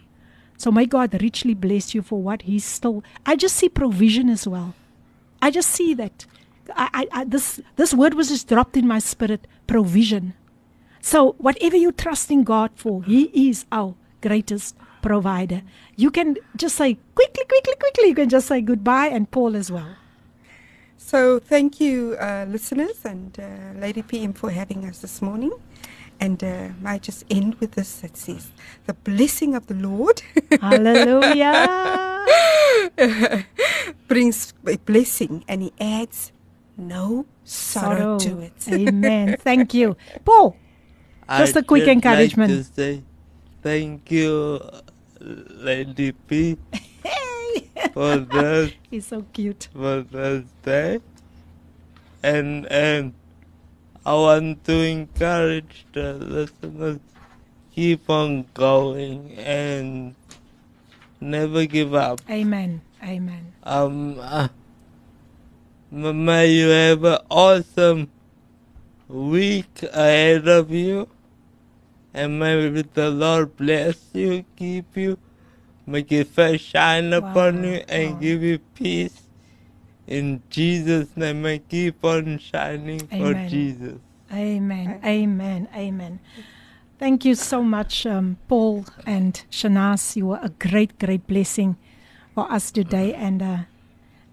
[0.57, 3.03] So may God richly bless you for what He's still.
[3.25, 4.73] I just see provision as well.
[5.41, 6.25] I just see that.
[6.75, 10.33] I, I, I, this, this word was just dropped in my spirit provision.
[11.01, 14.75] So, whatever you trust in God for, He is our greatest
[15.05, 15.61] provider.
[15.95, 18.07] You can just say quickly, quickly, quickly.
[18.09, 19.95] You can just say goodbye, and Paul as well.
[20.97, 25.53] So thank you, uh, listeners and uh, Lady PM for having us this morning.
[26.19, 28.49] And uh, I just end with this that says,
[28.87, 30.21] the blessing of the Lord
[30.61, 32.25] Hallelujah.
[34.07, 36.31] brings a blessing and he adds
[36.77, 38.53] no sorrow, to it.
[38.71, 39.37] Amen.
[39.39, 39.97] Thank you.
[40.23, 40.55] Paul,
[41.37, 42.51] Just a I'd quick just encouragement.
[42.51, 43.03] Like to say
[43.61, 44.61] thank you,
[45.25, 46.57] Lady P,
[47.03, 47.69] Hey!
[47.93, 49.69] for this he's so cute.
[49.73, 50.99] for this day,
[52.21, 53.13] and and
[54.05, 56.99] I want to encourage the listeners
[57.73, 60.13] keep on going and
[61.19, 62.21] never give up.
[62.29, 62.81] Amen.
[63.03, 63.53] Amen.
[63.63, 64.47] Um, uh,
[65.91, 68.09] may you have an awesome
[69.07, 71.07] week ahead of you.
[72.15, 75.17] And may the Lord bless you, keep you,
[75.85, 78.19] make his face shine upon you, and wow.
[78.19, 79.23] give you peace.
[80.07, 83.99] In Jesus' name, may keep on shining for Jesus.
[84.31, 85.01] Amen.
[85.03, 85.67] Amen.
[85.75, 86.19] Amen.
[86.97, 90.15] Thank you so much, um, Paul and Shanaz.
[90.15, 91.75] You were a great, great blessing
[92.33, 93.13] for us today.
[93.13, 93.57] And uh,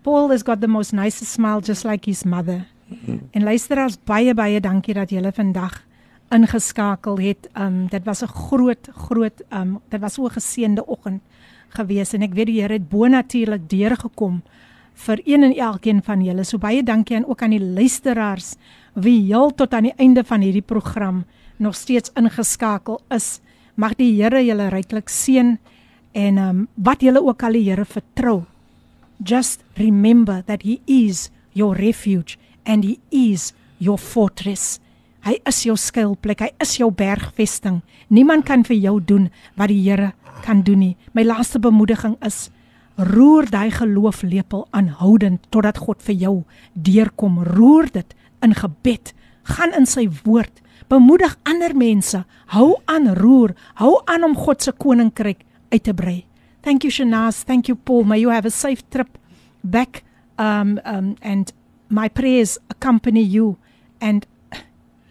[0.04, 2.66] Paul has got the most nicest smile, just like his mother.
[3.32, 5.80] En luisteraars, baie baie dankie dat julle vandag
[6.32, 7.48] ingeskakel het.
[7.58, 11.22] Um dit was 'n groot groot um dit was so 'n geseënde oggend
[11.68, 14.42] gewees en ek weet die Here het bonatuurlik deurgekom
[14.94, 16.44] vir een en elkeen van julle.
[16.44, 18.56] So baie dankie en ook aan die luisteraars
[18.94, 21.24] wie heel tot aan die einde van hierdie program
[21.56, 23.40] nog steeds ingeskakel is.
[23.74, 25.58] Mag die Here julle ryklik seën
[26.12, 28.44] en um, wat julle ook al die Here vertrou.
[29.24, 34.80] Just remember that he is your refuge and he is your fortress.
[35.22, 37.80] Hy is jou skuilplek, hy is jou bergvesting.
[38.10, 39.28] Niemand kan vir jou doen
[39.58, 40.12] wat die Here
[40.42, 40.96] kan doen nie.
[41.14, 42.48] My laaste bemoediging is
[42.98, 46.34] roer daai gelooflepel aanhoudend totdat God vir jou
[46.74, 47.38] deurkom.
[47.54, 49.14] Roer dit in gebed.
[49.54, 50.58] Gaan in sy woord.
[50.90, 52.24] Bemoedig ander mense.
[52.52, 53.54] Hou aan roer.
[53.78, 56.24] Hou aan om God se koninkryk uit te brei.
[56.62, 57.44] Thank you Shanaz.
[57.46, 58.04] Thank you Paul.
[58.04, 59.18] May you have a safe trip
[59.62, 60.02] back
[60.38, 61.52] um um and
[61.88, 63.56] my prayers accompany you
[64.00, 64.26] and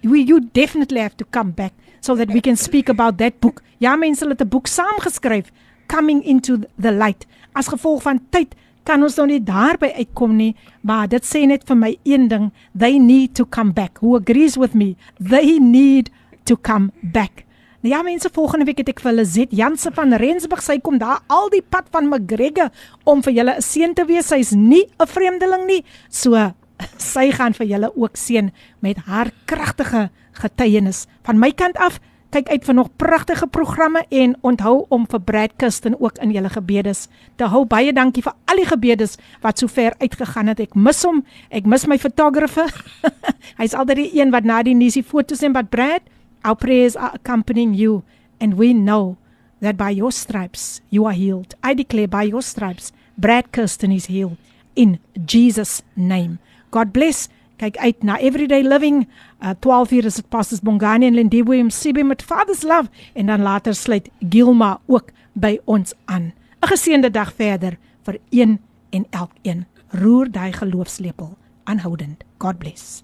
[0.03, 3.61] we you definitely have to come back so that we can speak about that book.
[3.77, 5.51] Ja mense het 'n boek saamgeskryf
[5.87, 7.25] coming into the light.
[7.53, 11.63] As gevolg van tyd kan ons nou nie daarby uitkom nie, maar dit sê net
[11.67, 13.99] vir my een ding, they need to come back.
[14.01, 14.95] Who agrees with me?
[15.19, 16.09] They need
[16.45, 17.45] to come back.
[17.81, 21.23] Nou ja mense, volgende week het ek vir Lizet Janse van Rensburg, sy kom daar
[21.33, 22.69] al die pad van McGregor
[23.09, 24.27] om vir julle 'n seën te wees.
[24.27, 25.83] Sy's nie 'n vreemdeling nie.
[26.09, 26.53] So
[26.97, 30.09] sy gaan vir julle ook seën met haar kragtige
[30.39, 31.05] getuienis.
[31.27, 31.99] Van my kant af,
[32.31, 36.49] kyk uit vir nog pragtige programme en onthou om vir Brad Kirsten ook in julle
[36.49, 37.65] gebedes te hou.
[37.67, 40.61] Baie dankie vir al die gebedes wat so ver uitgegaan het.
[40.63, 41.23] Ek mis hom.
[41.51, 42.69] Ek mis my fotografe.
[43.59, 46.07] Hy's altyd die een wat na die nuusie foto's neem, but Brad,
[46.43, 48.01] our prayers are accompanying you
[48.39, 49.17] and we know
[49.61, 51.55] that by your stripes you are healed.
[51.63, 54.37] I declare by your stripes Brad Kirsten is healed
[54.75, 56.39] in Jesus name.
[56.71, 57.27] God bless.
[57.59, 59.07] Kyk uit na Everyday Living.
[59.43, 63.41] Uh 12 uur is dit Pastors Bongani en Lindiwe MCB met Father's Love en dan
[63.41, 66.33] later sluit Gilma ook by ons aan.
[66.61, 69.65] 'n Geseënde dag verder vir een en elkeen.
[69.89, 72.23] Roer daai geloofslepel aanhoudend.
[72.37, 73.03] God bless.